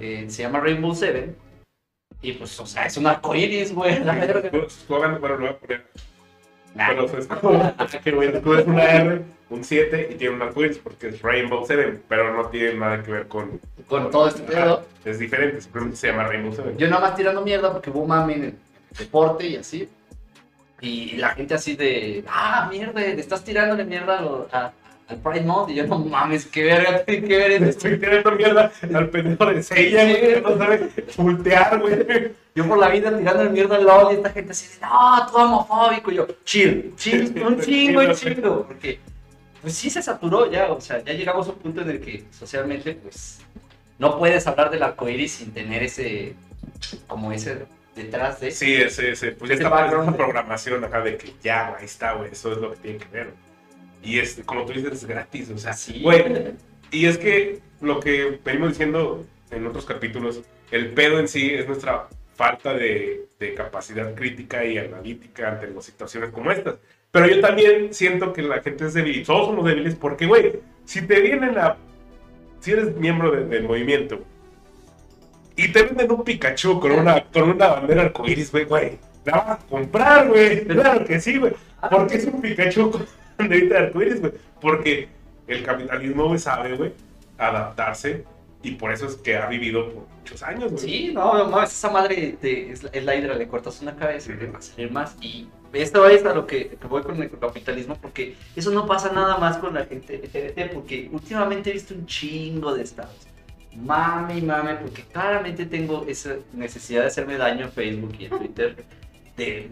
[0.00, 1.34] eh, se llama Rainbow Seven.
[2.20, 4.02] Y pues, o sea, es un arcoíris, güey.
[4.04, 4.50] la verga.
[4.50, 5.86] Su eslogan, bueno, lo voy a poner.
[6.74, 11.08] Bueno, su escudo, su escudo es una R, un 7 y tiene un arcoíris porque
[11.08, 13.60] es Rainbow Seven, pero no tiene nada que ver con.
[13.88, 14.84] Con todo este pedo.
[15.04, 16.78] Es diferente, simplemente se llama Rainbow Seven.
[16.78, 18.54] Yo nada más tirando mierda porque hubo mame en el
[18.98, 19.88] deporte y así.
[20.82, 24.20] Y la gente así de, ah, mierda, le estás tirándole mierda
[24.52, 24.72] a
[25.08, 25.70] al Pride Month.
[25.70, 29.62] Y yo, no mames, qué verga tiene que ver estoy tirando mierda al pendejo de
[29.62, 32.32] Seiya, güey, no sabe voltear, güey.
[32.54, 35.36] Yo por la vida tirándole mierda al LOL y esta gente así de, no, tú
[35.36, 36.10] homofóbico.
[36.10, 38.66] Y yo, chill, chill, un chingo, un chingo.
[38.66, 39.00] Porque,
[39.60, 42.24] pues sí se saturó ya, o sea, ya llegamos a un punto en el que
[42.30, 43.40] socialmente, pues,
[43.98, 46.34] no puedes hablar del arcoíris sin tener ese,
[47.06, 48.50] como ese detrás de.
[48.50, 51.84] Sí, ese, ese, pues ya Ese está esa programación acá de que ya, güey, ahí
[51.86, 53.30] está, güey, eso es lo que tiene que ver.
[54.02, 56.24] Y es, como tú dices, es gratis, o sea, Sí, güey,
[56.90, 61.66] Y es que lo que venimos diciendo en otros capítulos, el pedo en sí es
[61.68, 66.76] nuestra falta de, de capacidad crítica y analítica ante las situaciones como estas.
[67.10, 71.02] Pero yo también siento que la gente es débil, todos somos débiles porque, güey, si
[71.06, 71.76] te vienen a...
[72.60, 74.24] Si eres miembro de- del movimiento
[75.64, 79.48] y te venden un Pikachu con una, con una bandera arcoíris, güey, güey, la vas
[79.50, 80.64] a comprar, güey.
[80.66, 81.52] Claro que sí, güey.
[81.90, 83.06] Porque es un Pikachu con
[83.38, 84.32] banderita de arcoíris, güey.
[84.60, 85.08] Porque
[85.46, 86.92] el capitalismo, güey, sabe, güey,
[87.38, 88.24] adaptarse
[88.62, 90.78] y por eso es que ha vivido por muchos años, güey.
[90.84, 94.32] Sí, no, no esa madre te- es, la, es la hidra, le cortas una cabeza
[94.32, 95.16] y te va a salir más.
[95.20, 99.10] Y esto es a lo que, que voy con el capitalismo, porque eso no pasa
[99.12, 103.26] nada más con la gente LGBT, porque últimamente he visto un chingo de estados
[103.76, 108.30] mame y mame, porque claramente tengo esa necesidad de hacerme daño en Facebook y en
[108.30, 108.84] Twitter,
[109.36, 109.70] de,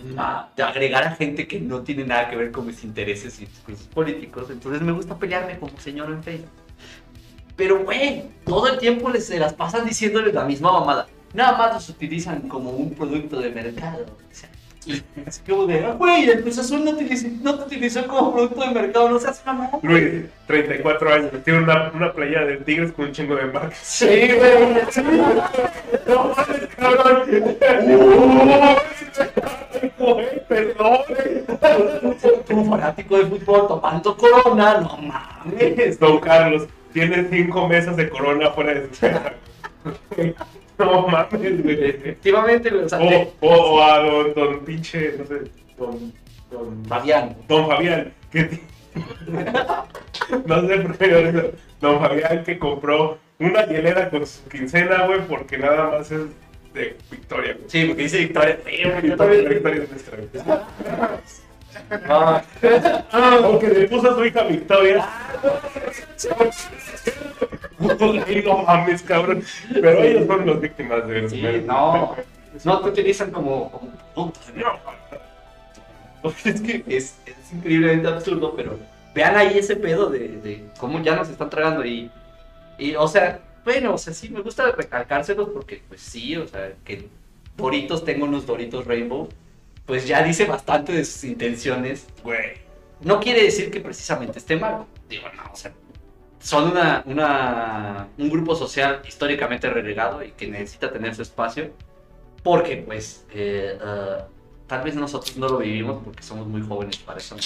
[0.56, 3.86] de agregar a gente que no tiene nada que ver con mis intereses y discursos
[3.88, 4.48] políticos.
[4.50, 6.50] Entonces me gusta pelearme como señor en Facebook.
[7.56, 11.06] Pero, güey, todo el tiempo se las pasan diciéndoles la misma mamada.
[11.34, 14.06] Nada más los utilizan como un producto de mercado.
[14.06, 14.48] O sea,
[14.86, 18.32] y es como de, "Ah, güey, el Cruz Azul no, utiliza- no te utilizó como
[18.32, 19.80] producto de mercado, no seas mamón.
[19.82, 23.78] Luis, 34 años, tiene una, una playa de tigres con un chingo de marcas.
[23.82, 25.02] Sí, güey, sí.
[26.08, 27.22] No mames, cabrón.
[29.98, 30.98] Güey, perdón.
[32.46, 35.98] Como fanático de fútbol tomando corona, no mames.
[35.98, 39.32] Don Carlos, tiene cinco mesas de corona fuera de su casa.
[40.84, 41.84] No mames, güey.
[41.84, 45.34] Efectivamente, güey, o sea, O, de- o, o a don, don pinche, no sé,
[45.78, 46.12] don,
[46.50, 47.36] don, Fabián.
[47.48, 48.60] don Fabián, que
[50.46, 55.58] no sé por qué don Fabián que compró una hielera con su quincena, güey, porque
[55.58, 56.22] nada más es
[56.74, 57.64] de Victoria, güey.
[57.68, 58.58] Sí, porque dice Victoria.
[58.64, 60.58] Sí, Victoria, es nuestra, güey.
[62.08, 62.42] Ah,
[63.12, 65.08] Aunque le puso a su hija Victoria.
[67.78, 69.44] No mames, cabrón.
[69.72, 72.16] Pero ellos son las víctimas de Sí, no.
[72.64, 73.70] No te utilizan como,
[74.14, 74.40] como producto.
[76.44, 78.78] Es que es, es increíblemente absurdo, pero
[79.14, 82.10] vean ahí ese pedo de, de cómo ya nos están tragando y,
[82.78, 86.72] y, o sea, bueno, o sea, sí, me gusta recalcárselos porque, pues sí, o sea,
[86.84, 87.08] que
[87.56, 89.28] Doritos tenga unos Doritos Rainbow,
[89.90, 92.06] pues ya dice bastante de sus intenciones.
[92.22, 92.52] Güey.
[93.00, 95.72] No quiere decir que precisamente esté mal, digo, no, o sea,
[96.38, 101.72] son una, una, un grupo social históricamente relegado y que necesita tener su espacio
[102.44, 104.28] porque, pues, eh, ah,
[104.68, 107.36] tal vez nosotros no lo vivimos porque somos muy jóvenes para eso.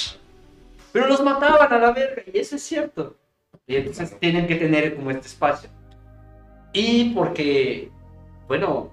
[0.92, 3.16] Pero los mataban a la verga, y eso es cierto.
[3.66, 5.70] Y entonces tienen que tener como este espacio.
[6.74, 7.90] Y porque,
[8.48, 8.92] bueno,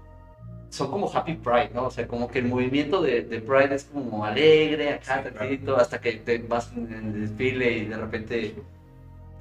[0.71, 1.85] son como Happy Pride, ¿no?
[1.85, 5.77] O sea, como que el movimiento de, de Pride es como alegre, acá, Sí, claro.
[5.77, 8.55] hasta que te vas en el desfile y de repente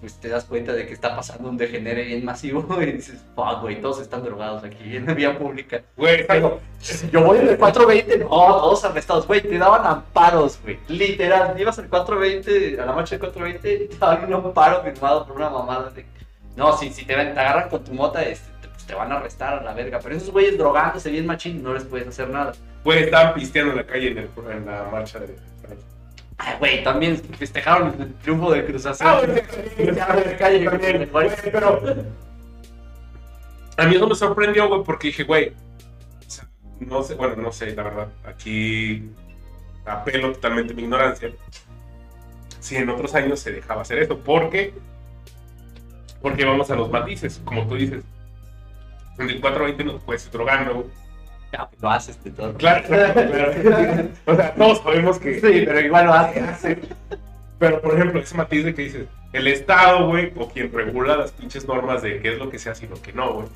[0.01, 3.61] pues te das cuenta de que está pasando un degenere bien masivo y dices, fuck,
[3.61, 5.83] güey, todos están drogados aquí en la vía pública.
[5.97, 6.59] Güey, Pero,
[7.13, 10.79] yo voy en el 420, no, todos arrestados, güey, te daban amparos, güey.
[10.89, 15.27] Literal, ibas al 420, a la marcha del 420, y te daban un amparo firmado
[15.27, 16.05] por una mamada de...
[16.57, 18.50] No, si, si te, te agarran con tu mota, este,
[18.91, 19.99] te, van a arrestar a la verga.
[20.03, 22.53] Pero esos güeyes drogándose bien machín, no les puedes hacer nada.
[22.85, 25.37] güey, estaban pisteando en la calle en, el- en la marcha de.
[26.39, 29.07] Ay, güey, también festejaron el triunfo del Cruz Azul.
[29.07, 31.29] Ah, güey, Ya, en la calle, también, güey.
[31.29, 31.83] güey, pero.
[33.77, 35.53] A mí eso me sorprendió, güey, porque dije, güey.
[36.79, 38.09] No sé, bueno, no sé, la verdad.
[38.25, 39.11] Aquí
[39.85, 41.31] apelo totalmente a mi ignorancia.
[42.59, 44.73] Si en otros años se dejaba hacer esto, ¿por qué?
[46.23, 48.03] Porque vamos a los matices, como tú dices.
[49.21, 50.87] En el 420 no te puedes drogando, güey.
[51.53, 52.55] Ya, lo haces de todo.
[52.55, 53.15] Claro, claro,
[53.63, 54.09] claro.
[54.25, 55.35] O sea, todos sabemos que.
[55.35, 56.79] Sí, pero igual lo haces.
[57.59, 61.33] Pero, por ejemplo, ese matiz de que dices, el Estado, güey, o quien regula las
[61.33, 63.47] pinches normas de qué es lo que se hace y lo que no, güey.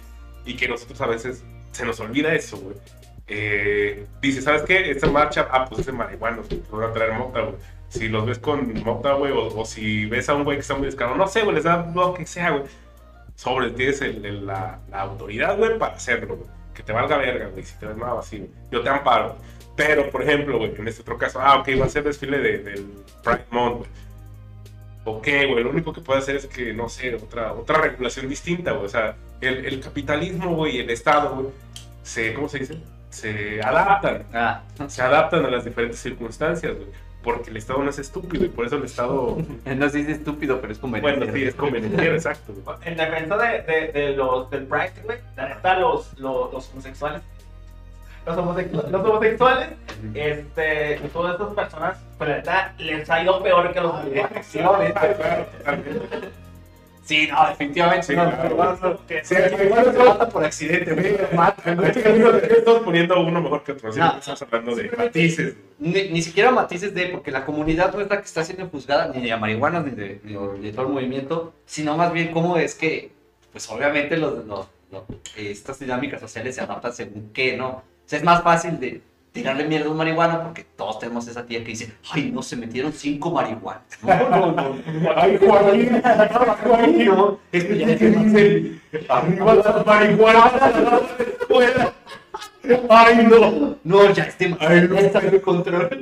[0.44, 2.77] Y que nosotros a veces se nos olvida eso, güey.
[3.27, 4.90] Eh, dice, ¿sabes qué?
[4.90, 7.57] Esta marcha, ah, pues es de marihuanos, van a traer mota, güey.
[7.88, 10.74] Si los ves con mota, güey, o, o si ves a un güey que está
[10.74, 12.64] muy descarado, no sé, güey, les da lo que sea, güey.
[13.37, 16.49] Sobre, tienes el- el- la, la autoridad, güey, para hacerlo, güey.
[16.75, 18.51] Que te valga verga, güey, si te ves nada así, güey.
[18.70, 19.37] Yo te amparo.
[19.77, 22.59] Pero, por ejemplo, güey, en este otro caso, ah, ok, va a ser desfile de-
[22.59, 22.87] del
[23.23, 23.90] Pride Month, güey.
[25.07, 28.73] Ok, güey, lo único que puede hacer es que, no sé, otra, otra regulación distinta,
[28.73, 28.87] güey.
[28.87, 31.49] O sea, el, el capitalismo, güey, el Estado, güey,
[32.03, 32.79] se, ¿cómo se dice?
[33.11, 36.88] Se adaptan, Ah, se adaptan a las diferentes circunstancias, güey.
[37.25, 40.61] Porque el Estado no es estúpido y por eso el Estado, no se dice estúpido,
[40.61, 41.19] pero es conveniente.
[41.19, 42.53] bueno, sí, es conveniente, exacto.
[42.85, 47.23] En defensa de, de, de los del Pride, güey, la neta, los, los, los homosexuales.
[48.27, 49.69] Los homosexuales, los homosexuales,
[50.15, 54.47] este, y todas estas personas, pues la neta, les ha ido peor que los marihuanos.
[57.05, 58.07] Sí, no, definitivamente.
[58.07, 58.57] Sí, no, claro.
[58.57, 58.99] no, no, no.
[59.23, 61.93] Sí, aquí igual Se mata por accidente, güey.
[62.03, 63.90] que digo, ¿de qué estamos poniendo uno mejor que otro?
[63.90, 64.17] Así No.
[64.19, 65.55] estamos hablando de matices.
[65.79, 69.09] Ni, ni siquiera matices de, porque la comunidad no es la que está siendo juzgada
[69.14, 72.75] ni de marihuana ni de, ni de todo el movimiento, sino más bien cómo es
[72.75, 73.11] que,
[73.53, 75.03] pues obviamente los, los- los-
[75.37, 77.69] estas dinámicas sociales se adaptan según qué, ¿no?
[77.69, 79.01] O sea, es más fácil de
[79.35, 82.55] tirarle mierda a un marihuano porque todos tenemos esa tía que dice, ay, no, se
[82.57, 83.83] metieron cinco marihuanas.
[84.03, 84.77] No, no, no.
[85.16, 86.01] Ay, Joaquín,
[86.62, 88.81] Joaquín, No, es que ya ¿Qué dicen?
[89.09, 90.53] Arriba las marihuanas,
[91.49, 91.92] fuera.
[92.88, 93.77] Ay, no.
[93.83, 94.97] No, ya este Ay, no.
[94.99, 96.01] está en control.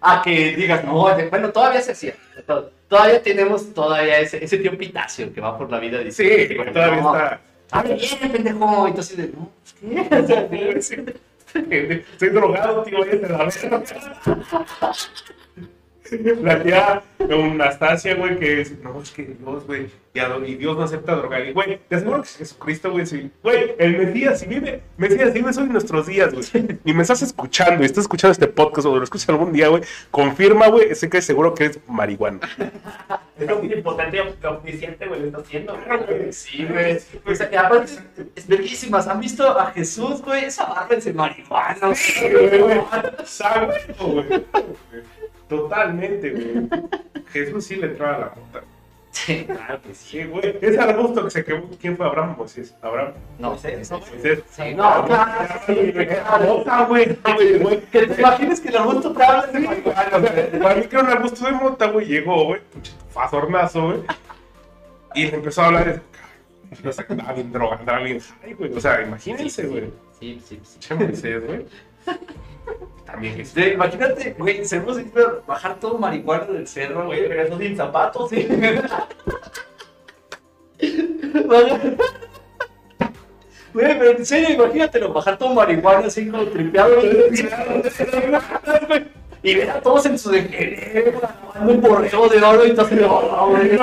[0.00, 0.92] A que digas, no,
[1.28, 2.14] bueno, todavía se hacía.
[2.46, 6.54] to- todavía tenemos todavía ese, ese tío Pitacio que va por la vida Sí, diciendo,
[6.62, 7.40] güey, todavía no, está.
[7.72, 8.86] Hable bien, pendejo.
[8.86, 11.14] Entonces, no, ¿qué?
[11.70, 13.82] Estoy drogado, tío, váyate a la verga.
[16.42, 19.86] La tía Anastasia, güey, que es, no, es que Dios, güey,
[20.46, 21.46] y, Dios no acepta drogar.
[21.46, 25.40] Y, güey, te aseguro que Jesucristo, güey, sí, güey, el Mesías, si vive, Mesías, si
[25.40, 28.96] vive hoy nuestros días, güey, y me estás escuchando, y estás escuchando este podcast, o
[28.96, 32.40] lo escuchas algún día, güey, confirma, güey, sé que seguro que es marihuana.
[33.38, 35.76] Es omnipotente y omnisciente, güey, lo está haciendo.
[36.30, 36.98] Sí, güey.
[37.26, 37.92] O sea, y aparte,
[38.36, 39.08] es verguísimas.
[39.08, 40.44] ¿Han visto a Jesús, güey?
[40.44, 41.78] Esa barba es de marihuana.
[41.80, 42.80] güey, güey.
[43.24, 44.44] Sabe, güey.
[45.48, 46.68] Totalmente, güey.
[47.32, 48.62] Jesús sí le entraba a la puta.
[49.14, 50.18] Sí, claro que sí.
[50.18, 50.58] Sí, güey.
[50.60, 51.70] Es arbusto que se quemó.
[51.80, 52.34] ¿Quién fue Abraham?
[52.36, 52.74] Moisés.
[52.82, 53.12] Abraham.
[53.38, 54.10] No, sé, eso, güey.
[54.10, 54.42] Moisés.
[54.50, 56.86] Sí, no, claro, sí, claro.
[56.88, 57.16] Güey.
[57.92, 60.58] Que te imagines que el arbusto te habla de.
[60.58, 62.06] Para mí que era un arbusto de mota, güey.
[62.06, 62.60] Llegó, güey.
[63.10, 64.00] Fazornazo, güey.
[65.14, 66.00] Y le empezó a hablar de.
[66.82, 68.76] No sé, andaba bien droga, andaba bien high, güey.
[68.76, 69.92] O sea, imagínense, güey.
[70.18, 70.78] Sí, sí, sí.
[70.80, 71.66] Che, Moisés, güey.
[73.04, 78.48] También imagínate, güey, a bajar todo marihuana del cerro, Güey, regresó sin zapatos, sí.
[83.72, 87.00] Güey, pero en serio, imagínatelo, bajar todo marihuana así como tripeado.
[89.42, 91.14] Y ver a todos en su degenere,
[91.60, 93.78] un borrego de oro y todo así de "Oh, güey".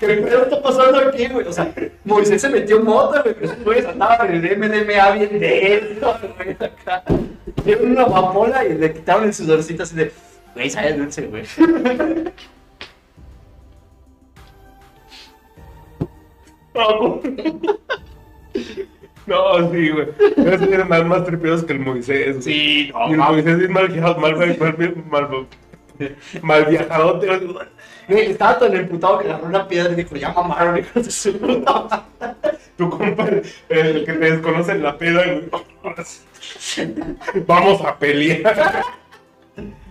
[0.00, 1.46] ¿Qué está pasando aquí, güey?
[1.46, 1.72] O sea,
[2.04, 7.04] Moisés se metió mota, güey, pero güeyes andaban en el MDMA bien denso, güey, acá.
[7.64, 10.12] Dieron una amapola y le quitaron el sudorcito así de,
[10.54, 11.44] güey, sabe dulce, güey.
[16.74, 17.20] No,
[19.26, 20.08] no, sí, güey.
[20.36, 22.32] Eran más, más tripeados que el Moisés.
[22.34, 22.42] güey.
[22.42, 24.56] Sí, Y el Moisés es mal viajado, mal, mal,
[25.10, 25.46] mal.
[28.08, 31.36] Güey, estaba tan emputado que agarró una piedra y dijo, ya mamaron, hijos de su
[31.38, 31.86] puta
[32.20, 32.58] madre".
[32.76, 33.26] Tu compa,
[33.70, 35.48] el que te desconoce en la peda, güey.
[37.46, 38.82] Vamos a pelear.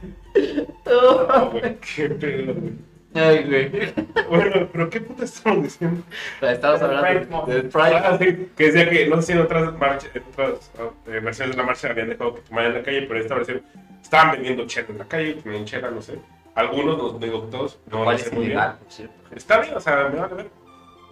[0.85, 2.73] No, güey, qué pedo, güey.
[3.13, 3.93] Ay, güey.
[4.29, 6.03] Bueno, pero ¿qué puta estamos diciendo?
[6.41, 7.95] Estabas Del Pride hablando del Pride.
[7.95, 10.71] Ah, sí, que decía que no sé si en otras, marchas, en otras
[11.07, 13.63] eh, versiones de la marcha habían dejado que tomaran en la calle, pero esta versión
[14.01, 16.19] estaban vendiendo chela en la calle, tenían chela, no sé.
[16.55, 18.51] Algunos, no digo todos, no lo ¿Cuál sé muy bien.
[18.51, 19.15] ilegal, por cierto?
[19.33, 20.49] Está bien, o sea, me vale ver.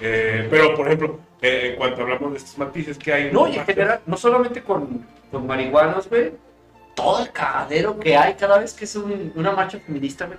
[0.05, 3.31] Eh, pero, por ejemplo, eh, en cuanto hablamos de estos matices que hay...
[3.31, 6.31] No, y en general, no solamente con, con marihuanos, güey.
[6.93, 10.37] Todo el cagadero que hay cada vez que es un- una marcha feminista, güey.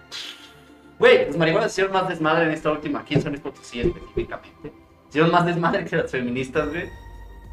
[0.99, 4.73] Güey, los marihuanos hicieron más desmadre en esta última, aquí en San Potosí específicamente.
[5.09, 6.89] Hicieron más desmadre que las feministas, güey.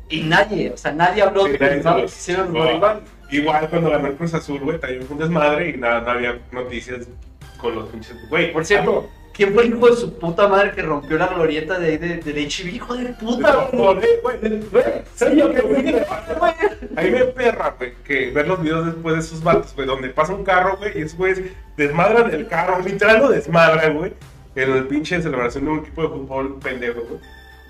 [0.09, 2.59] Y nadie, o sea, nadie habló Sí, de nadie los que hicieron los no.
[2.65, 3.03] marihuanos.
[3.31, 6.39] Igual cuando ganó el Cruz Azul, güey, también fue un desmadre y nada, no había
[6.51, 7.07] noticias
[7.57, 8.17] con los pinches...
[8.29, 9.09] Güey, Por cierto,
[9.41, 12.17] ¿quién fue el hijo de su puta madre que rompió la glorieta de ahí de,
[12.17, 12.75] del HIV?
[12.75, 14.07] Hijo de puta, güey.
[14.21, 14.83] Güey, güey,
[15.15, 15.95] ¿sabes lo que güey?
[16.95, 20.09] A mí me perra, güey, que ver los videos después de esos vatos, güey, donde
[20.09, 21.41] pasa un carro, güey, y esos güeyes
[21.75, 24.13] desmadran el carro, literal lo desmadran, güey,
[24.55, 27.19] en el pinche celebración de un equipo de fútbol pendejo, güey.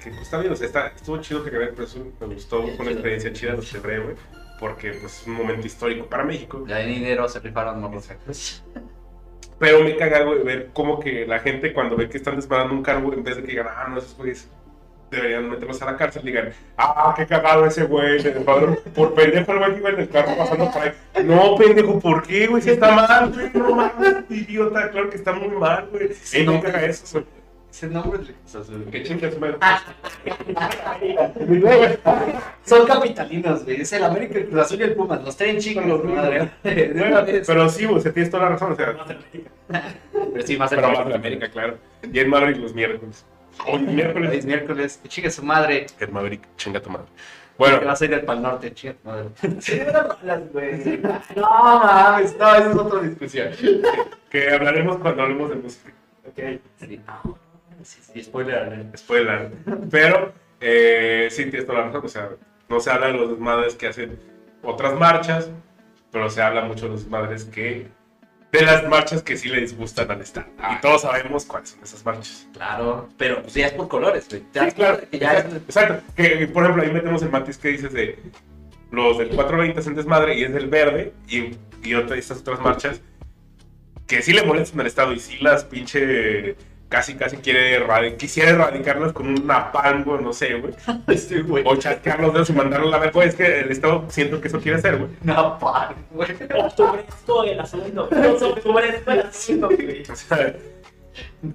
[0.04, 2.64] Que pues está bien, o sea, está, estuvo chido que el Cruz Azul, me gustó,
[2.64, 4.16] fue una experiencia chida, lo celebré, güey,
[4.60, 6.66] porque pues es un momento histórico para México.
[6.68, 8.10] Ya en dinero se rifaron morros.
[9.62, 12.82] Pero me caga, güey, ver cómo que la gente cuando ve que están desmadrando un
[12.82, 14.50] carro, en vez de que digan, ah, no, esos güeyes
[15.12, 18.24] deberían meterlos a la cárcel, digan, ah, qué cagado ese güey,
[18.96, 20.92] por pendejo el güey que iba en el carro pasando por ahí.
[21.26, 22.64] No, pendejo, ¿por qué, güey?
[22.64, 26.10] Si está mal, güey, no mames, idiota, claro que está muy mal, güey.
[26.44, 26.60] No.
[26.60, 27.41] caga eso, güey.
[27.72, 28.86] Ese nombre es de Cruz Azul.
[28.92, 29.56] Que chingas, madre.
[31.48, 31.98] Güey,
[32.66, 33.82] Son capitalinos, güey.
[33.82, 35.24] Es el América, el Cruz Azul y el Pumas.
[35.24, 36.52] Los traen chingos, madre.
[36.64, 38.94] Pero sí, güey, o sea, tienes toda la razón, o sea,
[39.70, 41.78] Pero sí, más pero más de América, claro.
[42.12, 43.26] Y en Maverick los miércoles.
[43.68, 44.46] Hoy Hoy es miércoles.
[44.46, 45.00] miércoles.
[45.02, 45.86] Que chingue su madre.
[46.00, 47.08] En Maverick, chinga tu madre.
[47.08, 49.30] Que Bueno, vas a ir al Pal Norte, chinga tu madre.
[51.36, 53.50] No mames, no, esa es otra discusión.
[54.30, 55.94] que hablaremos cuando hablemos de música.
[56.28, 56.40] Ok.
[56.80, 57.51] Sí, no.
[57.84, 58.98] Sí, sí, spoiler alert.
[58.98, 59.52] Spoiler.
[59.90, 62.06] Pero, eh, sí, tienes toda la razón.
[62.06, 62.30] O sea,
[62.70, 64.20] no se habla de los desmadres que hacen
[64.64, 65.50] otras marchas,
[66.12, 67.88] pero se habla mucho de los desmadres que.
[68.52, 70.48] de las marchas que sí le disgustan al Estado.
[70.60, 70.76] Ah.
[70.78, 72.48] Y todos sabemos cuáles son esas marchas.
[72.54, 74.42] Claro, pero pues ya es por colores, güey.
[74.42, 74.74] Sí, claro.
[74.98, 76.04] cuenta que ya es- Exacto.
[76.16, 78.20] Que, por ejemplo, ahí metemos el matiz que dices de
[78.92, 83.00] los del 420 hacen desmadre y es del verde, y, y otra, estas otras marchas
[84.06, 86.58] que sí le molestan al Estado y sí las pinche.
[86.92, 90.74] Casi, casi quiere erradi- quisiera erradicarlas con un napalm, güey, no sé, güey.
[91.08, 91.64] Este, güey.
[91.66, 93.14] O chasquear los dedos y mandarlo a la verga.
[93.14, 95.10] Güey, Es que el Estado siento que eso quiere hacer, güey.
[95.24, 96.28] No, par, güey.
[96.76, 98.10] Sobre esto el asunto.
[98.38, 100.04] Sobre esto el asunto, güey.
[100.12, 100.54] O sea,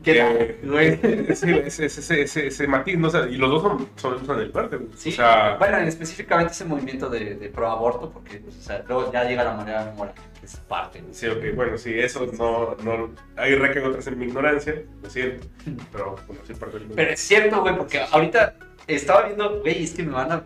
[0.03, 0.99] ¿Qué tal, Eh, güey?
[1.31, 3.09] ese, ese, ese, ese, matiz, ¿no?
[3.09, 4.91] O sea, y los dos son, son, son el verde, güey.
[4.97, 8.85] Sí, O sea, bueno, específicamente ese movimiento de, de pro aborto, porque pues, o sea,
[8.89, 11.03] luego ya llega la manera moral, que es parte.
[11.03, 11.09] ¿no?
[11.13, 15.47] sí, ok, bueno, sí, eso no, no, ahí recaen otras en mi ignorancia, lo siento,
[15.93, 18.57] pero bueno, sí parte del Pero es cierto, güey, porque ahorita
[18.89, 20.43] estaba viendo, güey, es que me van a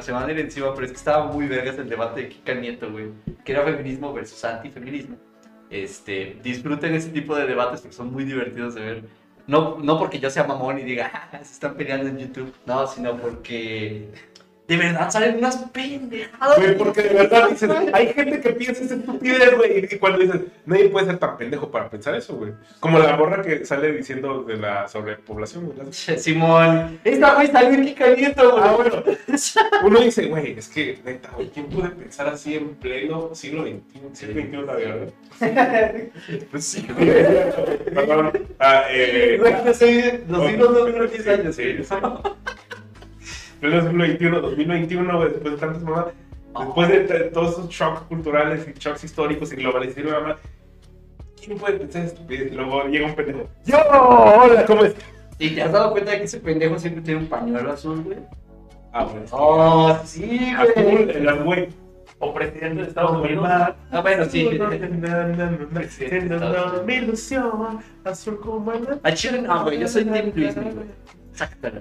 [0.00, 2.54] se van a ir encima, pero es que estaba muy vergas el debate de Kika
[2.54, 3.10] Nieto, güey,
[3.44, 5.18] que era feminismo versus antifeminismo.
[5.70, 9.04] Este, disfruten ese tipo de debates porque son muy divertidos de ver.
[9.46, 12.86] No, no porque yo sea mamón y diga, "Ah, se están peleando en YouTube, no,
[12.86, 14.10] sino porque
[14.66, 16.56] de verdad salen unas pendejadas.
[16.56, 20.40] Güey, porque de verdad dices, hay gente que piensa esa estupidez, güey, y cuando dices,
[20.64, 22.52] nadie puede ser tan pendejo para pensar eso, güey.
[22.80, 25.92] Como la morra que sale diciendo de la sobrepoblación, güey.
[25.92, 28.64] Simón, esta güey salió Kika Nieto, güey.
[28.64, 29.02] Ah, bueno.
[29.84, 34.00] Uno dice, güey, es que, neta, güey, ¿quién puede pensar así en pleno siglo XXI?
[34.14, 35.08] Siglo XXI, la verdad.
[36.50, 37.06] Pues sí, güey.
[37.94, 38.32] Perdón.
[38.58, 41.76] Ah, eh, Güey, los siglos no duran 10 años, sí.
[43.64, 46.14] Pleno siglo XXI, 2021, güey, después de tantas mamadas.
[46.58, 50.36] Después de t- todos esos shocks culturales y shocks históricos y globalización, mamá,
[51.42, 52.52] ¿quién puede pensar estupidez?
[52.52, 53.48] Y luego llega un pendejo.
[53.64, 53.76] ¡Yo!
[53.90, 54.64] ¡Hola!
[54.66, 54.94] ¿Cómo es?
[55.38, 58.18] ¿Y te has dado cuenta de que ese pendejo siempre tiene un pañuelo azul, güey?
[58.92, 59.26] Ah, bueno.
[59.32, 61.10] Oh, sí, Azul, güey.
[61.10, 61.68] el güey.
[62.20, 63.44] O presidente de Estados Unidos.
[63.50, 64.48] Ah, bueno, sí.
[66.86, 70.68] Mi ilusión, azul como el A Chile no, güey, yo soy Tim Luis, güey.
[71.32, 71.80] Sácatelo.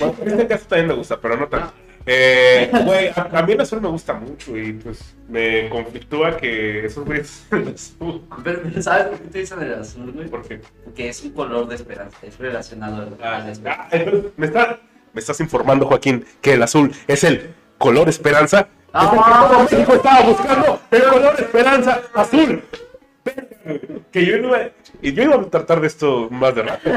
[0.00, 1.72] Bueno, en este caso también me gusta, pero no tanto.
[2.06, 6.86] Eh, güey, a, a mí el azul me gusta mucho y pues me conflictúa que
[6.86, 8.22] esos güeyes el azul.
[8.42, 10.28] Pero, pero ¿sabes por qué te dicen el azul, güey?
[10.28, 13.82] Porque, Porque es un color de esperanza, es relacionado a ah, la esperanza.
[13.84, 14.80] ah, entonces, me, está-
[15.12, 18.68] me estás informando, Joaquín, que el azul es el color esperanza.
[18.92, 19.04] Ah.
[19.06, 22.62] Es el que todo México estaba buscando el color esperanza azul.
[24.10, 24.70] Que yo iba,
[25.02, 26.90] y yo iba a tratar de esto más de rato.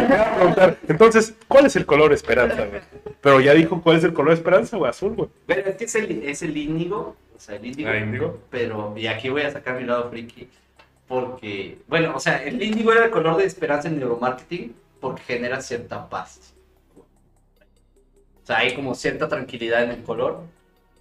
[0.88, 2.82] Entonces, ¿cuál es el color esperanza, güey?
[3.22, 5.30] Pero ya dijo cuál es el color esperanza, güey, azul, güey.
[5.46, 7.90] Pero es que es el, es el índigo, o sea, el índigo.
[7.90, 8.40] Ah, índigo.
[8.50, 10.48] Pero, y aquí voy a sacar mi lado friki,
[11.08, 15.60] porque, bueno, o sea, el índigo era el color de esperanza en neuromarketing porque genera
[15.60, 16.54] cierta paz.
[16.98, 20.42] O sea, hay como cierta tranquilidad en el color,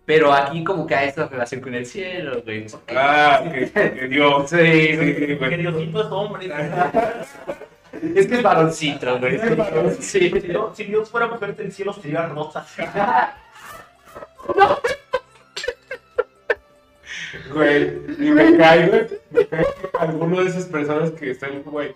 [0.04, 2.66] pero aquí como que hay esta relación con el cielo, güey.
[2.68, 4.50] porque- Ah, que, que Dios.
[4.50, 4.96] Sí, Sí.
[5.38, 6.46] Que Diosito es hombre.
[8.16, 9.38] Es que es varoncito, güey.
[10.00, 10.30] Sí.
[10.30, 12.66] Si Dios, si Dios fuera mujer, el cielo sería rosa.
[17.52, 17.84] Güey,
[18.18, 19.06] y me cae, güey.
[19.30, 19.66] Me cae
[19.98, 21.94] alguno de esas personas que están, güey.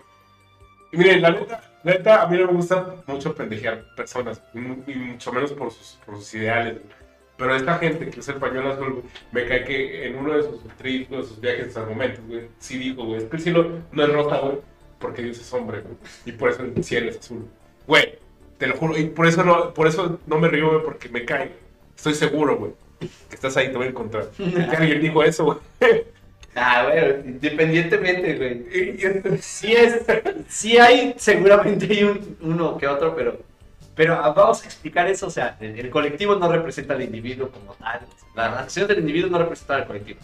[0.91, 4.59] Y miren, la neta, la neta, a mí no me gusta mucho pendejear personas, y
[4.59, 6.75] mucho menos por sus, por sus ideales.
[6.75, 6.96] güey.
[7.37, 10.43] Pero esta gente que usa el pañuelo azul, güey, me cae que en uno de
[10.43, 13.69] sus trips, de sus viajes, sus argumentos, güey, sí dijo, güey, es que el cielo
[13.91, 14.57] no es rosa, güey,
[14.99, 15.95] porque Dios es hombre, güey,
[16.25, 17.45] y por eso el cielo es azul.
[17.85, 18.15] Güey,
[18.57, 21.25] te lo juro, y por eso no, por eso no me río, güey, porque me
[21.25, 21.51] cae.
[21.95, 24.29] Estoy seguro, güey, que estás ahí, te voy a encontrar.
[24.37, 25.57] Que alguien dijo eso, güey.
[26.55, 29.37] Ah, güey, independientemente, güey.
[29.41, 30.01] Sí es,
[30.47, 33.37] sí hay, seguramente hay un- uno que otro, pero,
[33.97, 37.73] pero ah, vamos a explicar eso, o sea, el, colectivo no representa al individuo como
[37.73, 38.01] tal,
[38.35, 40.19] la acción del individuo no representa al colectivo.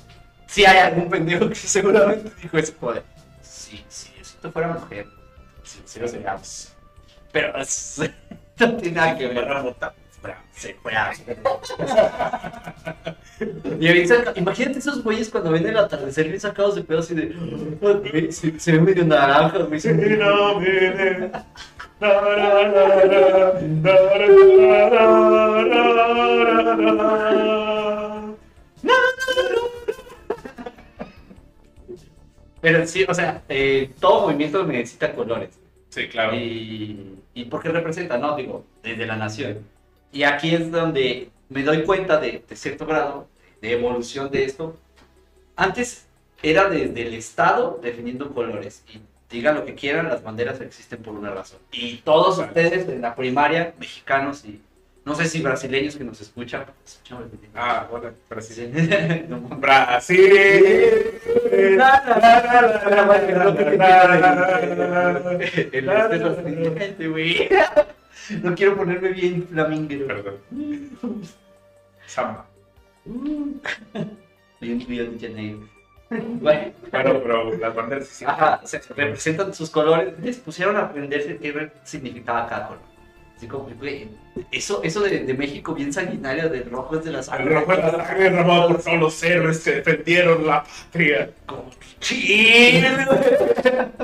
[0.46, 3.04] Sí hay algún pendejo que seguramente dijo ese poder.
[3.42, 5.08] Sí, sí, si tú fuera mujer,
[5.64, 6.72] sí, sí lo seríamos.
[7.32, 7.52] Pero
[8.60, 9.48] no tiene nada que ver.
[10.56, 10.76] Sí.
[13.80, 17.36] Y saca- imagínate esos güeyes cuando ven el atardecer bien sacados de pedos y de.
[17.82, 19.80] "Ah, güey, Se, se ve medio naranja, güey.
[32.62, 35.60] Pero sí, o sea, eh, todo movimiento necesita colores.
[35.90, 36.34] Sí, claro.
[36.36, 38.38] Y, y porque representa, ¿no?
[38.38, 39.60] Digo, desde la nación.
[40.14, 43.28] Y aquí es donde me doy cuenta de, de cierto grado
[43.62, 44.78] de evolución de esto.
[45.56, 46.08] Antes
[46.42, 48.84] era desde el Estado definiendo colores.
[48.94, 51.60] Y digan lo que quieran, las banderas existen por una razón.
[51.72, 54.62] Y todos ustedes en la primaria, mexicanos y
[55.06, 56.64] no sé si brasileños que nos escuchan.
[56.64, 57.52] brasileños.
[57.54, 58.72] Ah, bueno, Brasil.
[59.60, 60.32] Brasil.
[61.52, 61.78] Este.
[68.42, 70.08] No quiero ponerme bien flaminguero.
[70.08, 70.38] Perdón.
[72.06, 72.46] Samba.
[74.62, 75.73] Bien Janeiro.
[76.22, 78.24] Bueno, pero las banderas
[78.96, 80.14] representan sus colores.
[80.20, 82.93] Les pusieron a aprenderse qué significaba cada color.
[84.52, 87.54] Eso, eso de, de México bien sanguinario, del rojo es de la El sangre.
[87.56, 91.30] rojo de la sangre derramado por todos los héroes que defendieron la patria.
[91.46, 91.66] Como,
[92.00, 92.84] sí,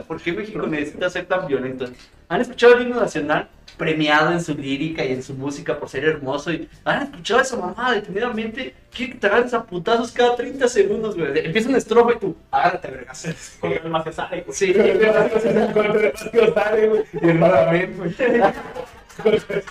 [0.07, 1.85] ¿Por qué México necesita ser tan violento?
[2.27, 6.03] ¿Han escuchado el himno nacional premiado en su lírica y en su música por ser
[6.05, 6.51] hermoso?
[6.51, 8.75] Y han escuchado esa mamada detenidamente.
[8.91, 11.45] Que te agarres a putazos cada 30 segundos, güey.
[11.45, 13.57] Empieza una estrofa y tú, agárrate, vergas.
[13.59, 14.55] Con el Maciosare, güey.
[14.55, 14.73] Sí,
[17.21, 18.41] Y el Malamente, güey.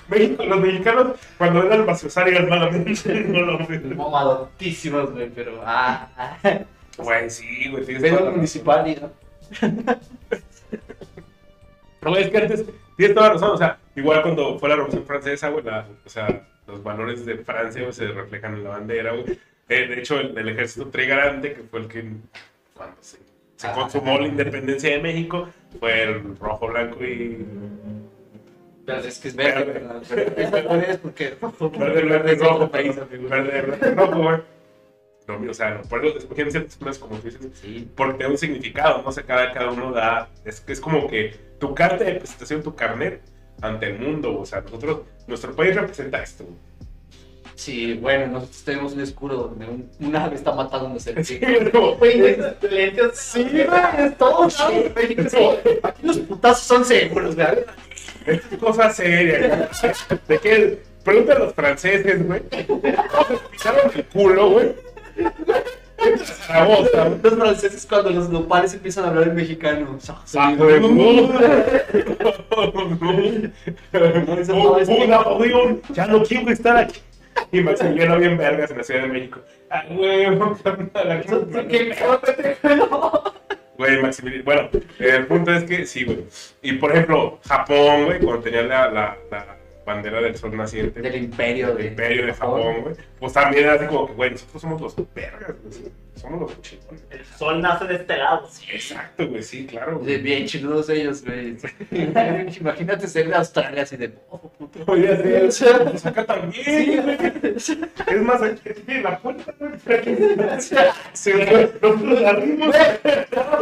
[0.09, 3.25] México, los mexicanos, cuando eran Maciosari, eran malamente.
[3.25, 3.59] No lo
[3.97, 6.59] mamadotísimos, güey, pero ah, ah.
[6.97, 7.85] Güey, sí, güey.
[7.87, 9.11] Pero municipal no.
[12.01, 12.65] Pero es que antes,
[12.97, 16.09] tienes toda la razón, o sea, igual cuando fue la Revolución Francesa, güey, la- o
[16.09, 19.39] sea, los valores de Francia güey, se reflejan en la bandera, güey.
[19.69, 22.05] Eh, de hecho, el, el ejército trigarante, que fue el que,
[22.75, 23.19] cuando se,
[23.57, 23.73] se Ah.
[23.73, 25.49] consumó la independencia de México,
[25.81, 27.45] fue el rojo, blanco y...
[28.97, 29.73] Pero es que es verde, Verde.
[29.81, 30.39] ¿verdad?
[30.39, 31.37] Esa no es porque
[31.79, 34.39] Verde, verde, rojo, país, verde, verde, rojo, güey.
[35.29, 38.33] No, o sea, no, por eso escogieron ciertas cosas como tú dices, Sí, porque tiene
[38.33, 42.15] un significado, no sé, cada, cada uno da, es, es como que tu carta de
[42.15, 43.21] presentación, tu carnet
[43.61, 46.47] ante el mundo, o sea, nosotros, nuestro país representa esto.
[47.59, 51.13] Sí, bueno, nosotros tenemos un escudo donde un, un ave está matando a un Sí,
[51.15, 51.65] serpiente.
[51.65, 53.03] es como, Güey, excelente.
[53.15, 54.49] Sí, güey, es todo.
[54.51, 54.63] sí,
[54.95, 55.79] México, sí.
[55.83, 57.47] Aquí los putazos son seguros, güey.
[58.27, 59.69] es cosa seria.
[59.83, 59.93] güey.
[60.29, 60.79] ¿De qué?
[61.05, 62.43] Pregunta a los franceses, güey.
[62.67, 62.83] ¿Cómo
[63.51, 64.75] pisaron el culo, güey?
[67.23, 69.99] Los franceses cuando los nopales empiezan a hablar en mexicano.
[70.37, 70.55] Ah,
[75.93, 77.01] ya no quiero estar aquí.
[77.53, 79.41] Y Maximiliano bien vergas en la Ciudad de México.
[79.71, 79.85] Ah,
[80.63, 81.25] carnal,
[81.69, 81.95] ¿Qué?
[83.77, 84.45] Güey, Maximiliano.
[84.45, 84.69] Bueno,
[84.99, 86.25] el punto es que sí, güey.
[86.63, 91.17] Y por ejemplo, Japón, güey, cuando tenía la, la, la bandera del sol naciente, Del
[91.17, 94.61] imperio del de imperio de Japón, güey, pues también era así como que, güey, nosotros
[94.61, 95.93] somos los vergas, güey.
[96.21, 97.05] Somos los chingones.
[97.11, 98.49] El sol nace de este lado.
[98.73, 99.99] Exacto, güey, sí, claro.
[100.01, 100.19] De güey.
[100.23, 101.57] bien chiludos ellos, güey.
[102.61, 104.13] Imagínate ser de Australia así de.
[104.31, 104.81] Oh, puto.
[104.91, 107.19] Oye, sí, pues acá también, Sí, güey.
[107.55, 109.79] Es más, aquí tiene la puerta, güey.
[111.13, 112.75] Se ve, no nos abrimos.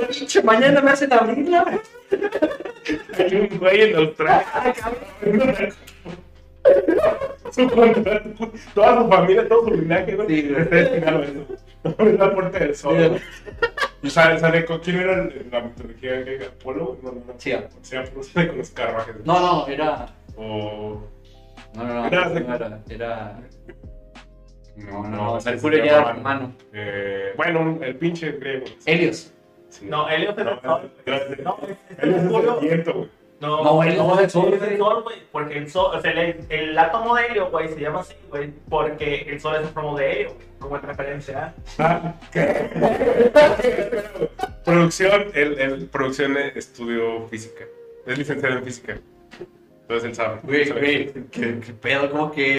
[0.09, 1.63] Pinche, mañana me hacen abrirla.
[1.65, 1.81] güey.
[3.19, 4.47] Hay un güey en Australia.
[7.53, 10.29] Su contrato, toda su familia, todo su linaje, güey.
[10.29, 10.63] Sí, güey.
[10.63, 11.47] Está destinado a eso.
[12.19, 13.21] La puerta del sol.
[14.03, 17.35] Y sale, sale con quién era el- la mitología griega, Apolo, no, no, no.
[17.39, 17.53] Sí.
[17.83, 19.17] Sí, Apolo sale con los carruajes.
[19.25, 20.07] No, no, era.
[20.37, 21.03] O.
[21.75, 22.07] No, no, no.
[22.07, 22.81] Era- No era.
[22.89, 23.41] Era.
[24.77, 26.53] No, No, se Mercurio ya era llamaban, hermano.
[26.73, 28.67] Eh, bueno, el pinche griego.
[28.85, 29.33] Helios.
[29.71, 29.87] Sí.
[29.87, 30.93] No, Helios es el sol.
[31.05, 31.39] gracias.
[31.41, 32.61] No, es- es Helios es Mercurio.
[32.61, 33.09] el viento, güey.
[33.41, 35.17] No, No, Helios es el sol, es el sol, güey.
[35.31, 38.51] Porque el sol, o sea, el, el átomo de helio, güey, se llama así, güey.
[38.69, 41.55] Porque el sol es el plomo de helio, como en referencia.
[41.79, 42.71] Ah, ¿qué?
[44.65, 47.65] producción, el, el, producción estudió física.
[48.07, 48.99] Es licenciado en física.
[49.83, 50.41] Entonces él sabe.
[50.43, 51.13] Güey, güey.
[51.31, 52.11] ¿Qué, qué pedo?
[52.11, 52.55] ¿Cómo que